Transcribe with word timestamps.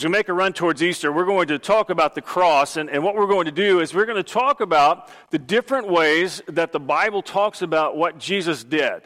As 0.00 0.04
we 0.04 0.10
make 0.10 0.28
a 0.30 0.32
run 0.32 0.54
towards 0.54 0.82
Easter, 0.82 1.12
we're 1.12 1.26
going 1.26 1.48
to 1.48 1.58
talk 1.58 1.90
about 1.90 2.14
the 2.14 2.22
cross. 2.22 2.78
And, 2.78 2.88
and 2.88 3.04
what 3.04 3.14
we're 3.16 3.26
going 3.26 3.44
to 3.44 3.52
do 3.52 3.80
is 3.80 3.92
we're 3.92 4.06
going 4.06 4.16
to 4.16 4.22
talk 4.22 4.62
about 4.62 5.10
the 5.30 5.38
different 5.38 5.88
ways 5.88 6.40
that 6.48 6.72
the 6.72 6.80
Bible 6.80 7.20
talks 7.20 7.60
about 7.60 7.98
what 7.98 8.16
Jesus 8.16 8.64
did. 8.64 9.02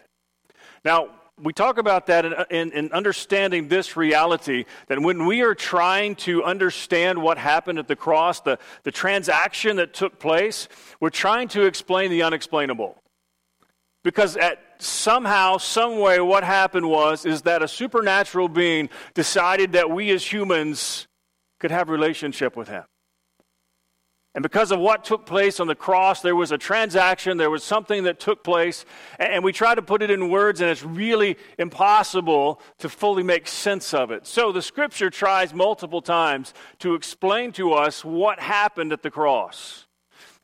Now, 0.84 1.08
we 1.42 1.52
talk 1.52 1.78
about 1.78 2.06
that 2.06 2.24
in, 2.24 2.34
in, 2.50 2.72
in, 2.72 2.92
understanding 2.92 3.66
this 3.66 3.96
reality 3.96 4.66
that 4.86 5.00
when 5.00 5.26
we 5.26 5.42
are 5.42 5.54
trying 5.54 6.14
to 6.16 6.44
understand 6.44 7.20
what 7.20 7.38
happened 7.38 7.80
at 7.80 7.88
the 7.88 7.96
cross, 7.96 8.40
the, 8.40 8.60
the 8.84 8.92
transaction 8.92 9.76
that 9.76 9.94
took 9.94 10.20
place, 10.20 10.68
we're 11.00 11.10
trying 11.10 11.48
to 11.48 11.64
explain 11.64 12.10
the 12.12 12.22
unexplainable. 12.22 12.96
Because 14.04 14.36
at 14.36 14.63
somehow, 14.82 15.58
some 15.58 15.98
way, 15.98 16.20
what 16.20 16.44
happened 16.44 16.88
was 16.88 17.24
is 17.26 17.42
that 17.42 17.62
a 17.62 17.68
supernatural 17.68 18.48
being 18.48 18.88
decided 19.14 19.72
that 19.72 19.90
we 19.90 20.10
as 20.10 20.24
humans 20.24 21.06
could 21.60 21.70
have 21.70 21.88
relationship 21.88 22.56
with 22.56 22.68
him. 22.68 22.84
And 24.34 24.42
because 24.42 24.72
of 24.72 24.80
what 24.80 25.04
took 25.04 25.26
place 25.26 25.60
on 25.60 25.68
the 25.68 25.76
cross, 25.76 26.20
there 26.20 26.34
was 26.34 26.50
a 26.50 26.58
transaction, 26.58 27.36
there 27.36 27.50
was 27.50 27.62
something 27.62 28.02
that 28.02 28.18
took 28.18 28.42
place, 28.42 28.84
and 29.20 29.44
we 29.44 29.52
try 29.52 29.76
to 29.76 29.82
put 29.82 30.02
it 30.02 30.10
in 30.10 30.28
words, 30.28 30.60
and 30.60 30.68
it's 30.68 30.82
really 30.82 31.36
impossible 31.56 32.60
to 32.78 32.88
fully 32.88 33.22
make 33.22 33.46
sense 33.46 33.94
of 33.94 34.10
it. 34.10 34.26
So 34.26 34.50
the 34.50 34.60
scripture 34.60 35.08
tries 35.08 35.54
multiple 35.54 36.02
times 36.02 36.52
to 36.80 36.94
explain 36.94 37.52
to 37.52 37.74
us 37.74 38.04
what 38.04 38.40
happened 38.40 38.92
at 38.92 39.02
the 39.02 39.10
cross. 39.10 39.86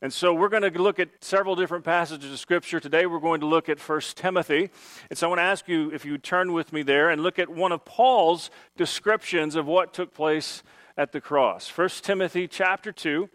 And 0.03 0.11
so 0.11 0.33
we're 0.33 0.49
going 0.49 0.63
to 0.63 0.83
look 0.83 0.99
at 0.99 1.11
several 1.21 1.55
different 1.55 1.85
passages 1.85 2.33
of 2.33 2.39
Scripture. 2.39 2.81
Today 2.81 3.05
we're 3.05 3.21
going 3.21 3.41
to 3.41 3.47
look 3.47 3.69
at 3.69 3.79
1 3.79 4.01
Timothy. 4.15 4.71
And 5.11 5.19
so 5.19 5.27
I 5.27 5.29
want 5.29 5.41
to 5.41 5.45
ask 5.45 5.69
you 5.69 5.91
if 5.93 6.07
you 6.07 6.17
turn 6.17 6.55
with 6.55 6.73
me 6.73 6.83
there 6.83 7.11
and 7.11 7.23
look 7.23 7.39
at 7.39 7.51
one 7.51 7.71
of 7.71 7.85
Paul's 7.85 8.51
descriptions 8.79 9.57
of 9.57 9.67
what 9.67 9.93
took 9.93 10.15
place 10.15 10.63
at 10.97 11.13
the 11.13 11.21
cross. 11.21 11.69
1 11.69 11.89
Timothy 12.03 12.49
chapter 12.49 12.93
2. 12.93 13.29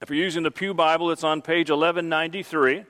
If 0.00 0.10
you're 0.10 0.18
using 0.18 0.44
the 0.44 0.52
Pew 0.52 0.74
Bible, 0.74 1.10
it's 1.10 1.24
on 1.24 1.42
page 1.42 1.70
1193. 1.70 2.84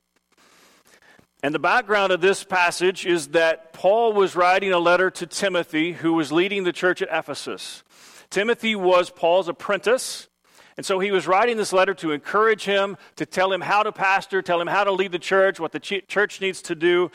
And 1.42 1.54
the 1.54 1.58
background 1.58 2.12
of 2.12 2.20
this 2.20 2.44
passage 2.44 3.06
is 3.06 3.28
that 3.28 3.72
Paul 3.72 4.12
was 4.12 4.36
writing 4.36 4.72
a 4.72 4.78
letter 4.78 5.10
to 5.12 5.26
Timothy, 5.26 5.92
who 5.92 6.12
was 6.12 6.32
leading 6.32 6.64
the 6.64 6.72
church 6.72 7.00
at 7.00 7.08
Ephesus. 7.10 7.82
Timothy 8.28 8.76
was 8.76 9.08
Paul's 9.08 9.48
apprentice. 9.48 10.28
And 10.76 10.86
so 10.86 10.98
he 10.98 11.10
was 11.10 11.26
writing 11.26 11.56
this 11.56 11.72
letter 11.72 11.94
to 11.94 12.12
encourage 12.12 12.64
him, 12.64 12.96
to 13.16 13.26
tell 13.26 13.52
him 13.52 13.60
how 13.60 13.82
to 13.82 13.92
pastor, 13.92 14.40
tell 14.42 14.60
him 14.60 14.66
how 14.66 14.84
to 14.84 14.92
lead 14.92 15.12
the 15.12 15.18
church, 15.18 15.60
what 15.60 15.72
the 15.72 15.80
church 15.80 16.40
needs 16.40 16.62
to 16.62 16.74
do. 16.74 17.10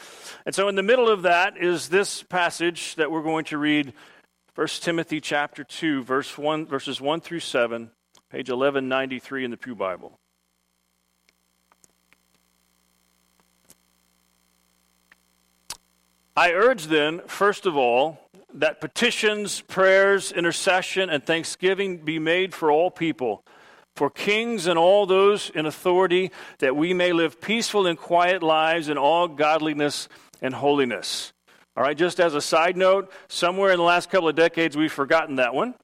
And 0.45 0.53
so 0.53 0.67
in 0.67 0.75
the 0.75 0.83
middle 0.83 1.09
of 1.09 1.23
that 1.23 1.57
is 1.57 1.89
this 1.89 2.23
passage 2.23 2.95
that 2.95 3.11
we're 3.11 3.23
going 3.23 3.45
to 3.45 3.57
read 3.57 3.93
1 4.55 4.67
Timothy 4.81 5.19
chapter 5.19 5.63
2 5.63 6.03
verse 6.03 6.37
1 6.37 6.65
verses 6.65 7.01
1 7.01 7.21
through 7.21 7.41
7, 7.41 7.91
page 8.29 8.49
1193 8.49 9.45
in 9.45 9.51
the 9.51 9.57
Pew 9.57 9.75
Bible. 9.75 10.19
I 16.37 16.51
urge 16.51 16.87
then, 16.87 17.21
first 17.27 17.65
of 17.65 17.77
all, 17.77 18.19
that 18.55 18.81
petitions, 18.81 19.61
prayers, 19.61 20.31
intercession, 20.31 21.09
and 21.09 21.23
thanksgiving 21.23 21.97
be 21.97 22.19
made 22.19 22.53
for 22.53 22.71
all 22.71 22.89
people 22.89 23.43
for 23.95 24.09
kings 24.09 24.67
and 24.67 24.77
all 24.77 25.05
those 25.05 25.49
in 25.51 25.65
authority, 25.65 26.31
that 26.59 26.75
we 26.75 26.93
may 26.93 27.13
live 27.13 27.39
peaceful 27.39 27.87
and 27.87 27.97
quiet 27.97 28.43
lives 28.43 28.89
in 28.89 28.97
all 28.97 29.27
godliness 29.27 30.09
and 30.41 30.53
holiness. 30.53 31.31
All 31.77 31.83
right, 31.83 31.97
just 31.97 32.19
as 32.19 32.35
a 32.35 32.41
side 32.41 32.77
note, 32.77 33.11
somewhere 33.27 33.71
in 33.71 33.77
the 33.77 33.83
last 33.83 34.09
couple 34.09 34.27
of 34.27 34.35
decades 34.35 34.75
we've 34.75 34.91
forgotten 34.91 35.37
that 35.37 35.53
one. 35.53 35.75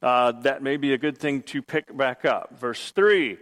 Uh, 0.00 0.32
that 0.42 0.62
may 0.62 0.76
be 0.76 0.92
a 0.92 0.98
good 0.98 1.16
thing 1.16 1.42
to 1.42 1.62
pick 1.62 1.96
back 1.96 2.24
up. 2.24 2.56
Verse 2.58 2.92
3 2.92 3.38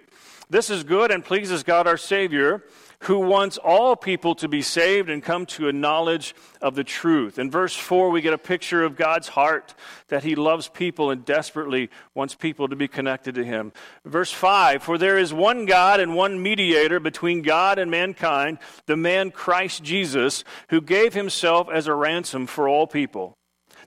This 0.48 0.70
is 0.70 0.84
good 0.84 1.10
and 1.10 1.24
pleases 1.24 1.62
God 1.62 1.86
our 1.86 1.96
Savior 1.96 2.62
who 3.02 3.18
wants 3.18 3.58
all 3.58 3.96
people 3.96 4.34
to 4.36 4.46
be 4.46 4.62
saved 4.62 5.10
and 5.10 5.22
come 5.22 5.44
to 5.44 5.68
a 5.68 5.72
knowledge 5.72 6.36
of 6.60 6.76
the 6.76 6.84
truth. 6.84 7.36
In 7.36 7.50
verse 7.50 7.74
4, 7.74 8.10
we 8.10 8.20
get 8.20 8.32
a 8.32 8.38
picture 8.38 8.84
of 8.84 8.96
God's 8.96 9.28
heart 9.28 9.74
that 10.06 10.22
he 10.22 10.36
loves 10.36 10.68
people 10.68 11.10
and 11.10 11.24
desperately 11.24 11.90
wants 12.14 12.36
people 12.36 12.68
to 12.68 12.76
be 12.76 12.86
connected 12.86 13.34
to 13.34 13.44
him. 13.44 13.72
Verse 14.04 14.30
5 14.30 14.84
For 14.84 14.98
there 14.98 15.18
is 15.18 15.32
one 15.32 15.66
God 15.66 15.98
and 15.98 16.14
one 16.14 16.40
mediator 16.40 17.00
between 17.00 17.42
God 17.42 17.80
and 17.80 17.90
mankind, 17.90 18.58
the 18.86 18.96
man 18.96 19.32
Christ 19.32 19.82
Jesus, 19.82 20.44
who 20.68 20.80
gave 20.80 21.12
himself 21.12 21.68
as 21.72 21.88
a 21.88 21.94
ransom 21.94 22.46
for 22.46 22.68
all 22.68 22.86
people. 22.86 23.36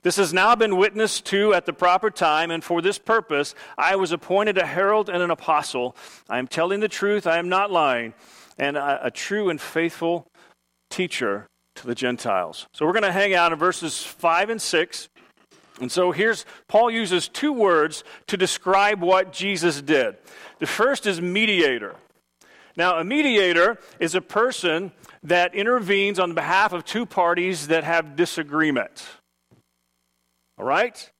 This 0.02 0.16
has 0.16 0.34
now 0.34 0.54
been 0.54 0.76
witnessed 0.76 1.24
to 1.26 1.54
at 1.54 1.64
the 1.64 1.72
proper 1.72 2.10
time, 2.10 2.50
and 2.50 2.62
for 2.62 2.82
this 2.82 2.98
purpose 2.98 3.54
I 3.78 3.96
was 3.96 4.12
appointed 4.12 4.58
a 4.58 4.66
herald 4.66 5.08
and 5.08 5.22
an 5.22 5.30
apostle. 5.30 5.96
I 6.28 6.38
am 6.38 6.48
telling 6.48 6.80
the 6.80 6.88
truth, 6.88 7.26
I 7.26 7.38
am 7.38 7.48
not 7.48 7.70
lying 7.70 8.12
and 8.58 8.76
a, 8.76 9.06
a 9.06 9.10
true 9.10 9.48
and 9.50 9.60
faithful 9.60 10.26
teacher 10.90 11.46
to 11.76 11.86
the 11.86 11.94
Gentiles. 11.94 12.66
So 12.72 12.86
we're 12.86 12.92
going 12.92 13.02
to 13.02 13.12
hang 13.12 13.34
out 13.34 13.52
in 13.52 13.58
verses 13.58 14.02
5 14.02 14.50
and 14.50 14.60
6. 14.60 15.08
And 15.80 15.92
so 15.92 16.10
here's 16.10 16.46
Paul 16.68 16.90
uses 16.90 17.28
two 17.28 17.52
words 17.52 18.02
to 18.28 18.36
describe 18.36 19.02
what 19.02 19.32
Jesus 19.32 19.82
did. 19.82 20.16
The 20.58 20.66
first 20.66 21.06
is 21.06 21.20
mediator. 21.20 21.96
Now, 22.76 22.98
a 22.98 23.04
mediator 23.04 23.78
is 23.98 24.14
a 24.14 24.20
person 24.20 24.92
that 25.22 25.54
intervenes 25.54 26.18
on 26.18 26.34
behalf 26.34 26.72
of 26.72 26.84
two 26.84 27.06
parties 27.06 27.68
that 27.68 27.84
have 27.84 28.16
disagreement. 28.16 29.06
All 30.58 30.64
right? 30.64 31.10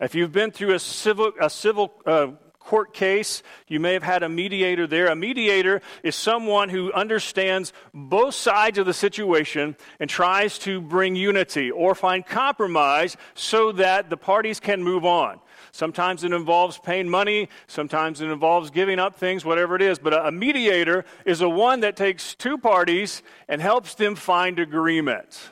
If 0.00 0.14
you've 0.14 0.32
been 0.32 0.50
through 0.50 0.74
a 0.74 0.78
civil, 0.78 1.32
a 1.40 1.48
civil 1.48 1.92
uh, 2.04 2.28
court 2.64 2.94
case. 2.94 3.42
You 3.68 3.78
may 3.78 3.92
have 3.92 4.02
had 4.02 4.22
a 4.22 4.28
mediator 4.28 4.86
there. 4.86 5.08
A 5.08 5.16
mediator 5.16 5.82
is 6.02 6.16
someone 6.16 6.68
who 6.68 6.92
understands 6.92 7.72
both 7.92 8.34
sides 8.34 8.78
of 8.78 8.86
the 8.86 8.94
situation 8.94 9.76
and 10.00 10.08
tries 10.08 10.58
to 10.60 10.80
bring 10.80 11.14
unity 11.14 11.70
or 11.70 11.94
find 11.94 12.24
compromise 12.24 13.16
so 13.34 13.72
that 13.72 14.10
the 14.10 14.16
parties 14.16 14.60
can 14.60 14.82
move 14.82 15.04
on. 15.04 15.40
Sometimes 15.72 16.22
it 16.24 16.32
involves 16.32 16.78
paying 16.78 17.08
money, 17.08 17.48
sometimes 17.66 18.20
it 18.20 18.30
involves 18.30 18.70
giving 18.70 18.98
up 18.98 19.16
things, 19.16 19.44
whatever 19.44 19.74
it 19.74 19.82
is. 19.82 19.98
But 19.98 20.14
a 20.14 20.30
mediator 20.30 21.04
is 21.24 21.40
a 21.40 21.48
one 21.48 21.80
that 21.80 21.96
takes 21.96 22.34
two 22.34 22.58
parties 22.58 23.22
and 23.48 23.60
helps 23.60 23.94
them 23.94 24.14
find 24.14 24.58
agreement. 24.58 25.50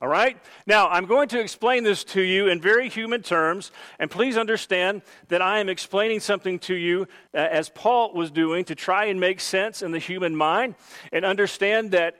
All 0.00 0.08
right? 0.08 0.38
Now, 0.66 0.88
I'm 0.88 1.06
going 1.06 1.28
to 1.30 1.40
explain 1.40 1.82
this 1.82 2.04
to 2.04 2.22
you 2.22 2.48
in 2.48 2.60
very 2.60 2.88
human 2.88 3.20
terms, 3.20 3.72
and 3.98 4.08
please 4.08 4.36
understand 4.36 5.02
that 5.28 5.42
I 5.42 5.58
am 5.58 5.68
explaining 5.68 6.20
something 6.20 6.60
to 6.60 6.74
you 6.74 7.08
uh, 7.34 7.38
as 7.38 7.68
Paul 7.68 8.14
was 8.14 8.30
doing 8.30 8.64
to 8.66 8.76
try 8.76 9.06
and 9.06 9.18
make 9.18 9.40
sense 9.40 9.82
in 9.82 9.90
the 9.90 9.98
human 9.98 10.36
mind 10.36 10.76
and 11.12 11.24
understand 11.24 11.90
that 11.92 12.14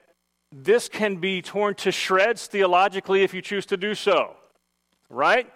this 0.50 0.88
can 0.88 1.16
be 1.16 1.40
torn 1.40 1.74
to 1.76 1.92
shreds 1.92 2.48
theologically 2.48 3.22
if 3.22 3.32
you 3.32 3.42
choose 3.42 3.66
to 3.66 3.76
do 3.76 3.94
so. 3.94 4.34
Right? 5.08 5.48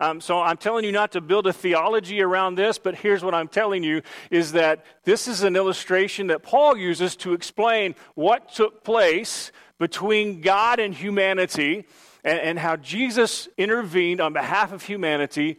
Um, 0.00 0.20
so 0.20 0.40
I'm 0.40 0.56
telling 0.56 0.84
you 0.84 0.92
not 0.92 1.12
to 1.12 1.20
build 1.20 1.46
a 1.46 1.52
theology 1.52 2.22
around 2.22 2.54
this, 2.54 2.78
but 2.78 2.94
here's 2.94 3.22
what 3.22 3.34
I'm 3.34 3.48
telling 3.48 3.84
you 3.84 4.00
is 4.30 4.52
that 4.52 4.84
this 5.04 5.28
is 5.28 5.42
an 5.42 5.56
illustration 5.56 6.28
that 6.28 6.42
Paul 6.42 6.76
uses 6.76 7.16
to 7.16 7.34
explain 7.34 7.94
what 8.14 8.52
took 8.52 8.82
place 8.82 9.52
between 9.80 10.42
God 10.42 10.78
and 10.78 10.94
humanity 10.94 11.86
and, 12.22 12.38
and 12.38 12.58
how 12.58 12.76
Jesus 12.76 13.48
intervened 13.58 14.20
on 14.20 14.32
behalf 14.32 14.72
of 14.72 14.84
humanity 14.84 15.58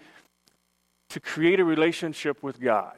to 1.09 1.19
create 1.19 1.59
a 1.59 1.65
relationship 1.65 2.41
with 2.41 2.61
God. 2.61 2.95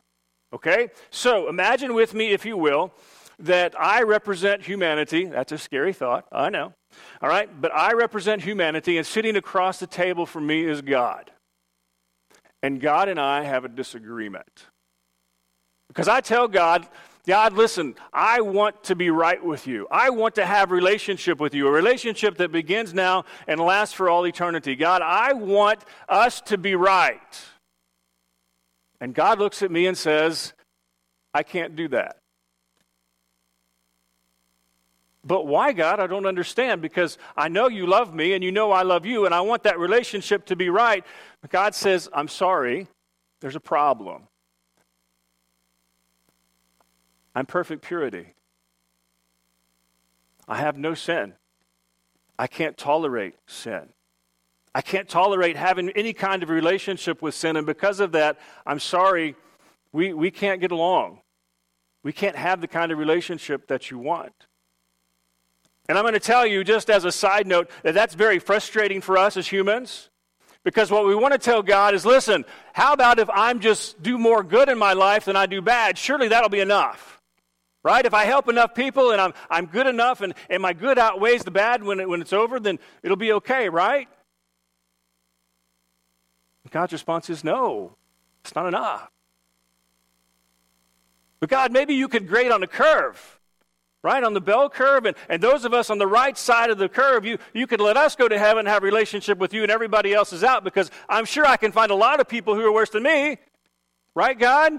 Okay? 0.54 0.90
So 1.10 1.50
imagine 1.50 1.96
with 1.96 2.14
me, 2.14 2.32
if 2.32 2.46
you 2.46 2.58
will, 2.58 2.94
that 3.40 3.74
I 3.80 4.04
represent 4.04 4.62
humanity. 4.62 5.26
That's 5.26 5.52
a 5.52 5.58
scary 5.58 5.94
thought, 5.94 6.28
I 6.32 6.50
know. 6.50 6.74
All 7.22 7.30
right? 7.30 7.50
But 7.60 7.74
I 7.74 7.94
represent 7.94 8.44
humanity, 8.44 8.98
and 8.98 9.08
sitting 9.08 9.36
across 9.36 9.80
the 9.80 9.88
table 9.88 10.28
from 10.28 10.46
me 10.46 10.64
is 10.66 10.82
God. 10.82 11.32
And 12.62 12.80
God 12.80 13.10
and 13.10 13.20
I 13.20 13.44
have 13.44 13.66
a 13.66 13.70
disagreement. 13.70 14.68
Because 15.88 16.08
I 16.08 16.22
tell 16.22 16.48
God, 16.48 16.88
God, 17.26 17.54
listen, 17.54 17.96
I 18.12 18.42
want 18.42 18.84
to 18.86 18.96
be 18.96 19.10
right 19.10 19.44
with 19.44 19.66
you. 19.66 19.88
I 19.90 20.10
want 20.10 20.36
to 20.36 20.46
have 20.46 20.72
relationship 20.72 21.40
with 21.40 21.54
you, 21.54 21.68
a 21.68 21.72
relationship 21.72 22.38
that 22.38 22.52
begins 22.52 22.94
now 22.94 23.24
and 23.48 23.62
lasts 23.62 23.96
for 23.96 24.10
all 24.10 24.28
eternity. 24.28 24.76
God, 24.76 25.02
I 25.02 25.32
want 25.32 25.80
us 26.10 26.42
to 26.42 26.58
be 26.58 26.76
right. 26.76 27.46
And 29.00 29.14
God 29.14 29.40
looks 29.40 29.62
at 29.62 29.72
me 29.72 29.88
and 29.88 29.98
says, 29.98 30.54
I 31.34 31.44
can't 31.44 31.78
do 31.78 31.88
that. 31.90 32.18
But 35.26 35.48
why, 35.48 35.72
God? 35.72 36.02
I 36.02 36.08
don't 36.08 36.26
understand 36.26 36.82
because 36.82 37.18
I 37.38 37.48
know 37.48 37.70
you 37.70 37.88
love 37.88 38.14
me 38.14 38.34
and 38.34 38.44
you 38.44 38.52
know 38.52 38.74
I 38.74 38.82
love 38.82 39.06
you 39.06 39.26
and 39.26 39.34
I 39.34 39.40
want 39.40 39.64
that 39.64 39.80
relationship 39.80 40.46
to 40.48 40.58
be 40.58 40.70
right. 40.70 41.06
But 41.42 41.52
God 41.52 41.74
says, 41.74 42.10
I'm 42.14 42.28
sorry, 42.28 42.88
there's 43.40 43.56
a 43.56 43.62
problem. 43.62 44.24
I'm 47.36 47.46
perfect 47.46 47.84
purity. 47.84 48.34
I 50.48 50.58
have 50.58 50.78
no 50.78 50.94
sin. 50.94 51.34
I 52.38 52.48
can't 52.48 52.78
tolerate 52.78 53.36
sin. 53.48 53.90
I 54.76 54.82
can't 54.82 55.08
tolerate 55.08 55.56
having 55.56 55.90
any 55.92 56.14
kind 56.14 56.42
of 56.44 56.50
relationship 56.50 57.22
with 57.22 57.36
sin. 57.36 57.58
And 57.58 57.66
because 57.66 58.00
of 58.00 58.12
that, 58.14 58.40
I'm 58.66 58.80
sorry, 58.80 59.36
we, 59.92 60.14
we 60.14 60.32
can't 60.32 60.60
get 60.60 60.72
along. 60.72 61.20
We 62.02 62.12
can't 62.12 62.36
have 62.36 62.60
the 62.60 62.68
kind 62.68 62.92
of 62.92 62.98
relationship 62.98 63.68
that 63.68 63.92
you 63.92 64.00
want. 64.00 64.34
And 65.88 65.98
I'm 65.98 66.04
going 66.04 66.14
to 66.14 66.20
tell 66.20 66.46
you, 66.46 66.64
just 66.64 66.90
as 66.90 67.06
a 67.06 67.12
side 67.12 67.46
note, 67.46 67.70
that 67.84 67.94
that's 67.94 68.16
very 68.16 68.40
frustrating 68.40 69.00
for 69.00 69.18
us 69.18 69.38
as 69.38 69.48
humans. 69.48 70.10
Because 70.64 70.90
what 70.90 71.06
we 71.06 71.14
want 71.14 71.34
to 71.34 71.38
tell 71.38 71.62
God 71.62 71.94
is 71.94 72.06
listen, 72.06 72.46
how 72.72 72.94
about 72.94 73.20
if 73.20 73.30
I'm 73.30 73.60
just 73.60 74.02
do 74.02 74.18
more 74.18 74.44
good 74.44 74.70
in 74.70 74.78
my 74.78 74.94
life 74.94 75.26
than 75.26 75.36
I 75.36 75.46
do 75.46 75.62
bad? 75.62 75.98
Surely 75.98 76.30
that'll 76.30 76.50
be 76.50 76.62
enough. 76.62 77.22
Right? 77.84 78.06
If 78.06 78.14
I 78.14 78.24
help 78.24 78.48
enough 78.48 78.74
people 78.74 79.12
and 79.12 79.20
I'm, 79.20 79.34
I'm 79.50 79.66
good 79.66 79.88
enough 79.88 80.22
and, 80.22 80.34
and 80.50 80.62
my 80.62 80.72
good 80.72 80.98
outweighs 80.98 81.44
the 81.44 81.52
bad 81.52 81.84
when, 81.84 82.00
it, 82.00 82.08
when 82.08 82.22
it's 82.22 82.32
over, 82.32 82.60
then 82.60 82.80
it'll 83.04 83.18
be 83.18 83.34
okay, 83.34 83.68
right? 83.68 84.08
God's 86.72 86.94
response 86.94 87.30
is 87.30 87.44
no, 87.44 87.96
it's 88.44 88.56
not 88.56 88.68
enough. 88.68 89.12
But 91.40 91.50
God, 91.50 91.74
maybe 91.74 91.94
you 91.94 92.08
could 92.08 92.28
grade 92.28 92.52
on 92.52 92.64
a 92.64 92.68
curve 92.68 93.40
right? 94.04 94.24
On 94.24 94.34
the 94.34 94.42
bell 94.42 94.70
curve. 94.70 95.06
And, 95.06 95.16
and 95.30 95.42
those 95.42 95.66
of 95.66 95.74
us 95.74 95.90
on 95.90 95.98
the 95.98 96.06
right 96.06 96.38
side 96.38 96.70
of 96.70 96.78
the 96.78 96.90
curve, 96.90 97.26
you, 97.26 97.38
you 97.54 97.66
could 97.66 97.80
let 97.80 97.98
us 97.98 98.16
go 98.16 98.28
to 98.28 98.38
heaven 98.38 98.60
and 98.60 98.68
have 98.68 98.84
a 98.84 98.86
relationship 98.86 99.38
with 99.38 99.54
you, 99.54 99.64
and 99.64 99.72
everybody 99.72 100.14
else 100.14 100.34
is 100.34 100.44
out 100.44 100.64
because 100.64 100.92
I'm 101.10 101.26
sure 101.26 101.46
I 101.46 101.58
can 101.58 101.72
find 101.72 101.90
a 101.90 101.96
lot 101.96 102.20
of 102.20 102.28
people 102.28 102.54
who 102.54 102.62
are 102.62 102.72
worse 102.72 102.90
than 102.90 103.04
me. 103.04 103.38
Right, 104.14 104.38
God? 104.38 104.74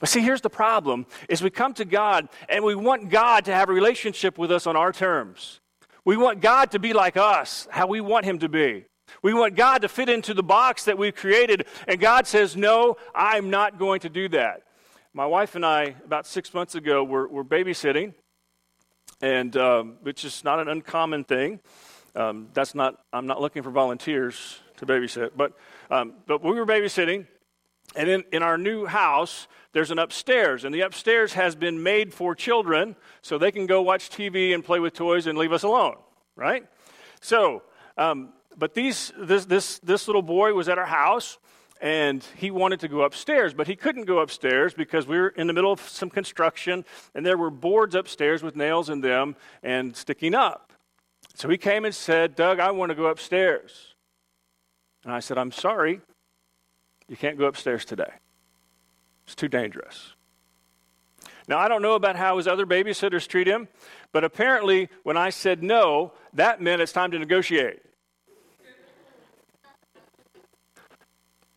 But 0.00 0.08
see, 0.08 0.20
here's 0.20 0.40
the 0.40 0.50
problem 0.50 1.06
is 1.28 1.42
we 1.42 1.50
come 1.50 1.74
to 1.74 1.84
God 1.84 2.28
and 2.48 2.64
we 2.64 2.74
want 2.74 3.10
God 3.10 3.44
to 3.44 3.54
have 3.54 3.68
a 3.68 3.72
relationship 3.72 4.38
with 4.38 4.50
us 4.50 4.66
on 4.66 4.74
our 4.74 4.92
terms. 4.92 5.60
We 6.04 6.16
want 6.16 6.40
God 6.40 6.72
to 6.72 6.78
be 6.78 6.92
like 6.94 7.16
us, 7.16 7.68
how 7.70 7.86
we 7.86 8.00
want 8.00 8.24
him 8.24 8.38
to 8.40 8.48
be. 8.48 8.86
We 9.22 9.34
want 9.34 9.54
God 9.54 9.82
to 9.82 9.88
fit 9.88 10.08
into 10.08 10.32
the 10.34 10.42
box 10.42 10.84
that 10.84 10.96
we've 10.96 11.14
created, 11.14 11.66
and 11.86 12.00
God 12.00 12.26
says, 12.26 12.56
No, 12.56 12.96
I'm 13.14 13.50
not 13.50 13.78
going 13.78 14.00
to 14.00 14.08
do 14.08 14.28
that. 14.30 14.62
My 15.12 15.26
wife 15.26 15.56
and 15.56 15.66
I, 15.66 15.96
about 16.04 16.26
six 16.26 16.54
months 16.54 16.74
ago, 16.74 17.04
were, 17.04 17.28
were 17.28 17.44
babysitting, 17.44 18.14
and 19.20 19.54
um, 19.56 19.96
which 20.02 20.24
is 20.24 20.44
not 20.44 20.60
an 20.60 20.68
uncommon 20.68 21.24
thing. 21.24 21.60
Um, 22.14 22.48
that's 22.54 22.74
not. 22.74 23.00
I'm 23.12 23.26
not 23.26 23.40
looking 23.40 23.62
for 23.62 23.70
volunteers 23.70 24.60
to 24.78 24.86
babysit, 24.86 25.32
but 25.36 25.52
um, 25.90 26.14
but 26.26 26.42
we 26.42 26.52
were 26.52 26.66
babysitting, 26.66 27.26
and 27.94 28.08
in, 28.08 28.24
in 28.32 28.42
our 28.42 28.56
new 28.56 28.86
house, 28.86 29.48
there's 29.72 29.90
an 29.90 29.98
upstairs, 29.98 30.64
and 30.64 30.74
the 30.74 30.80
upstairs 30.80 31.32
has 31.34 31.54
been 31.54 31.82
made 31.82 32.12
for 32.12 32.34
children, 32.34 32.96
so 33.22 33.38
they 33.38 33.52
can 33.52 33.66
go 33.66 33.82
watch 33.82 34.10
TV 34.10 34.54
and 34.54 34.64
play 34.64 34.80
with 34.80 34.94
toys 34.94 35.26
and 35.26 35.38
leave 35.38 35.52
us 35.52 35.62
alone, 35.62 35.96
right? 36.36 36.66
So, 37.20 37.62
um, 37.96 38.32
but 38.56 38.74
these 38.74 39.12
this 39.18 39.44
this 39.44 39.78
this 39.78 40.08
little 40.08 40.22
boy 40.22 40.54
was 40.54 40.68
at 40.68 40.78
our 40.78 40.86
house, 40.86 41.38
and 41.80 42.24
he 42.36 42.50
wanted 42.50 42.80
to 42.80 42.88
go 42.88 43.02
upstairs, 43.02 43.54
but 43.54 43.66
he 43.66 43.76
couldn't 43.76 44.04
go 44.04 44.18
upstairs 44.18 44.74
because 44.74 45.06
we 45.06 45.18
were 45.18 45.28
in 45.28 45.46
the 45.46 45.52
middle 45.52 45.72
of 45.72 45.80
some 45.80 46.10
construction, 46.10 46.84
and 47.14 47.24
there 47.24 47.38
were 47.38 47.50
boards 47.50 47.94
upstairs 47.94 48.42
with 48.42 48.56
nails 48.56 48.90
in 48.90 49.00
them 49.00 49.36
and 49.62 49.96
sticking 49.96 50.34
up. 50.34 50.72
So 51.34 51.48
he 51.48 51.56
came 51.56 51.84
and 51.84 51.94
said, 51.94 52.34
Doug, 52.34 52.60
I 52.60 52.70
want 52.70 52.90
to 52.90 52.94
go 52.94 53.06
upstairs. 53.06 53.94
And 55.04 55.12
I 55.12 55.20
said, 55.20 55.38
I'm 55.38 55.52
sorry, 55.52 56.00
you 57.10 57.16
can't 57.16 57.36
go 57.36 57.46
upstairs 57.46 57.84
today. 57.84 58.12
It's 59.26 59.34
too 59.34 59.48
dangerous. 59.48 60.14
Now, 61.48 61.58
I 61.58 61.66
don't 61.66 61.82
know 61.82 61.94
about 61.94 62.14
how 62.14 62.36
his 62.36 62.46
other 62.46 62.64
babysitters 62.64 63.26
treat 63.26 63.48
him, 63.48 63.66
but 64.12 64.22
apparently, 64.22 64.88
when 65.02 65.16
I 65.16 65.30
said 65.30 65.60
no, 65.60 66.12
that 66.34 66.62
meant 66.62 66.80
it's 66.80 66.92
time 66.92 67.10
to 67.10 67.18
negotiate. 67.18 67.80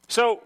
So 0.07 0.41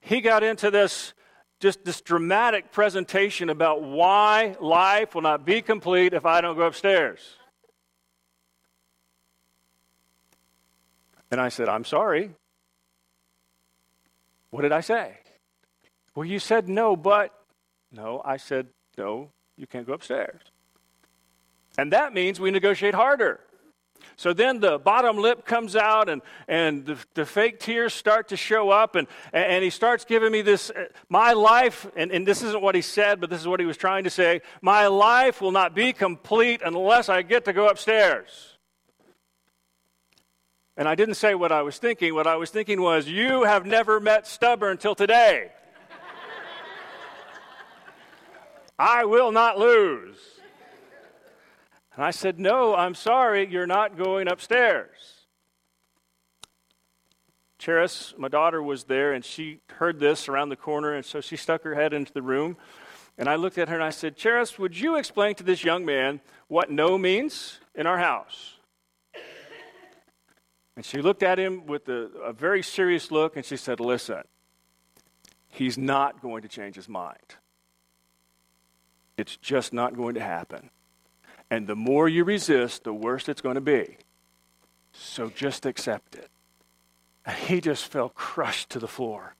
he 0.00 0.20
got 0.20 0.42
into 0.42 0.70
this 0.70 1.14
just 1.60 1.84
this 1.84 2.02
dramatic 2.02 2.70
presentation 2.70 3.48
about 3.48 3.82
why 3.82 4.56
life 4.60 5.14
will 5.14 5.22
not 5.22 5.46
be 5.46 5.62
complete 5.62 6.12
if 6.12 6.26
I 6.26 6.42
don't 6.42 6.56
go 6.56 6.62
upstairs. 6.62 7.20
And 11.30 11.40
I 11.40 11.48
said, 11.48 11.68
I'm 11.68 11.84
sorry. 11.84 12.34
What 14.50 14.62
did 14.62 14.72
I 14.72 14.80
say? 14.80 15.18
Well, 16.14 16.24
you 16.24 16.38
said 16.38 16.68
no, 16.68 16.96
but. 16.96 17.32
No, 17.92 18.22
I 18.24 18.36
said, 18.36 18.68
no, 18.96 19.30
you 19.56 19.66
can't 19.66 19.86
go 19.86 19.92
upstairs. 19.92 20.40
And 21.78 21.92
that 21.92 22.12
means 22.12 22.40
we 22.40 22.50
negotiate 22.50 22.94
harder. 22.94 23.40
So 24.16 24.32
then 24.32 24.60
the 24.60 24.78
bottom 24.78 25.16
lip 25.18 25.44
comes 25.44 25.76
out, 25.76 26.08
and, 26.08 26.22
and 26.48 26.84
the, 26.84 26.98
the 27.14 27.24
fake 27.24 27.60
tears 27.60 27.94
start 27.94 28.28
to 28.28 28.36
show 28.36 28.70
up, 28.70 28.96
and, 28.96 29.06
and 29.32 29.62
he 29.62 29.70
starts 29.70 30.04
giving 30.04 30.32
me 30.32 30.42
this 30.42 30.70
uh, 30.70 30.86
my 31.08 31.32
life, 31.32 31.86
and, 31.96 32.10
and 32.10 32.26
this 32.26 32.42
isn't 32.42 32.60
what 32.60 32.74
he 32.74 32.82
said, 32.82 33.20
but 33.20 33.30
this 33.30 33.40
is 33.40 33.46
what 33.46 33.60
he 33.60 33.66
was 33.66 33.76
trying 33.76 34.04
to 34.04 34.10
say 34.10 34.42
my 34.60 34.86
life 34.86 35.40
will 35.40 35.52
not 35.52 35.74
be 35.74 35.92
complete 35.92 36.62
unless 36.64 37.08
I 37.08 37.22
get 37.22 37.44
to 37.44 37.52
go 37.52 37.68
upstairs. 37.68 38.57
And 40.78 40.88
I 40.88 40.94
didn't 40.94 41.16
say 41.16 41.34
what 41.34 41.50
I 41.50 41.62
was 41.62 41.76
thinking. 41.78 42.14
What 42.14 42.28
I 42.28 42.36
was 42.36 42.50
thinking 42.50 42.80
was, 42.80 43.08
You 43.08 43.42
have 43.42 43.66
never 43.66 43.98
met 43.98 44.28
stubborn 44.28 44.78
till 44.78 44.94
today. 44.94 45.50
I 48.78 49.04
will 49.04 49.32
not 49.32 49.58
lose. 49.58 50.16
And 51.96 52.04
I 52.04 52.12
said, 52.12 52.38
No, 52.38 52.76
I'm 52.76 52.94
sorry, 52.94 53.50
you're 53.50 53.66
not 53.66 53.98
going 53.98 54.28
upstairs. 54.28 54.96
Cheris, 57.58 58.16
my 58.16 58.28
daughter, 58.28 58.62
was 58.62 58.84
there 58.84 59.12
and 59.12 59.24
she 59.24 59.58
heard 59.66 59.98
this 59.98 60.28
around 60.28 60.50
the 60.50 60.56
corner, 60.56 60.94
and 60.94 61.04
so 61.04 61.20
she 61.20 61.36
stuck 61.36 61.64
her 61.64 61.74
head 61.74 61.92
into 61.92 62.12
the 62.12 62.22
room. 62.22 62.56
And 63.18 63.28
I 63.28 63.34
looked 63.34 63.58
at 63.58 63.68
her 63.68 63.74
and 63.74 63.82
I 63.82 63.90
said, 63.90 64.16
Cheris, 64.16 64.60
would 64.60 64.78
you 64.78 64.94
explain 64.94 65.34
to 65.34 65.42
this 65.42 65.64
young 65.64 65.84
man 65.84 66.20
what 66.46 66.70
no 66.70 66.96
means 66.96 67.58
in 67.74 67.88
our 67.88 67.98
house? 67.98 68.57
And 70.78 70.86
she 70.86 71.02
looked 71.02 71.24
at 71.24 71.40
him 71.40 71.66
with 71.66 71.88
a, 71.88 72.08
a 72.24 72.32
very 72.32 72.62
serious 72.62 73.10
look 73.10 73.34
and 73.34 73.44
she 73.44 73.56
said, 73.56 73.80
Listen, 73.80 74.22
he's 75.48 75.76
not 75.76 76.22
going 76.22 76.42
to 76.42 76.48
change 76.48 76.76
his 76.76 76.88
mind. 76.88 77.34
It's 79.16 79.36
just 79.38 79.72
not 79.72 79.96
going 79.96 80.14
to 80.14 80.20
happen. 80.20 80.70
And 81.50 81.66
the 81.66 81.74
more 81.74 82.08
you 82.08 82.22
resist, 82.22 82.84
the 82.84 82.94
worse 82.94 83.28
it's 83.28 83.40
going 83.40 83.56
to 83.56 83.60
be. 83.60 83.96
So 84.92 85.30
just 85.30 85.66
accept 85.66 86.14
it. 86.14 86.30
And 87.26 87.36
he 87.36 87.60
just 87.60 87.86
fell 87.86 88.10
crushed 88.10 88.70
to 88.70 88.78
the 88.78 88.86
floor. 88.86 89.34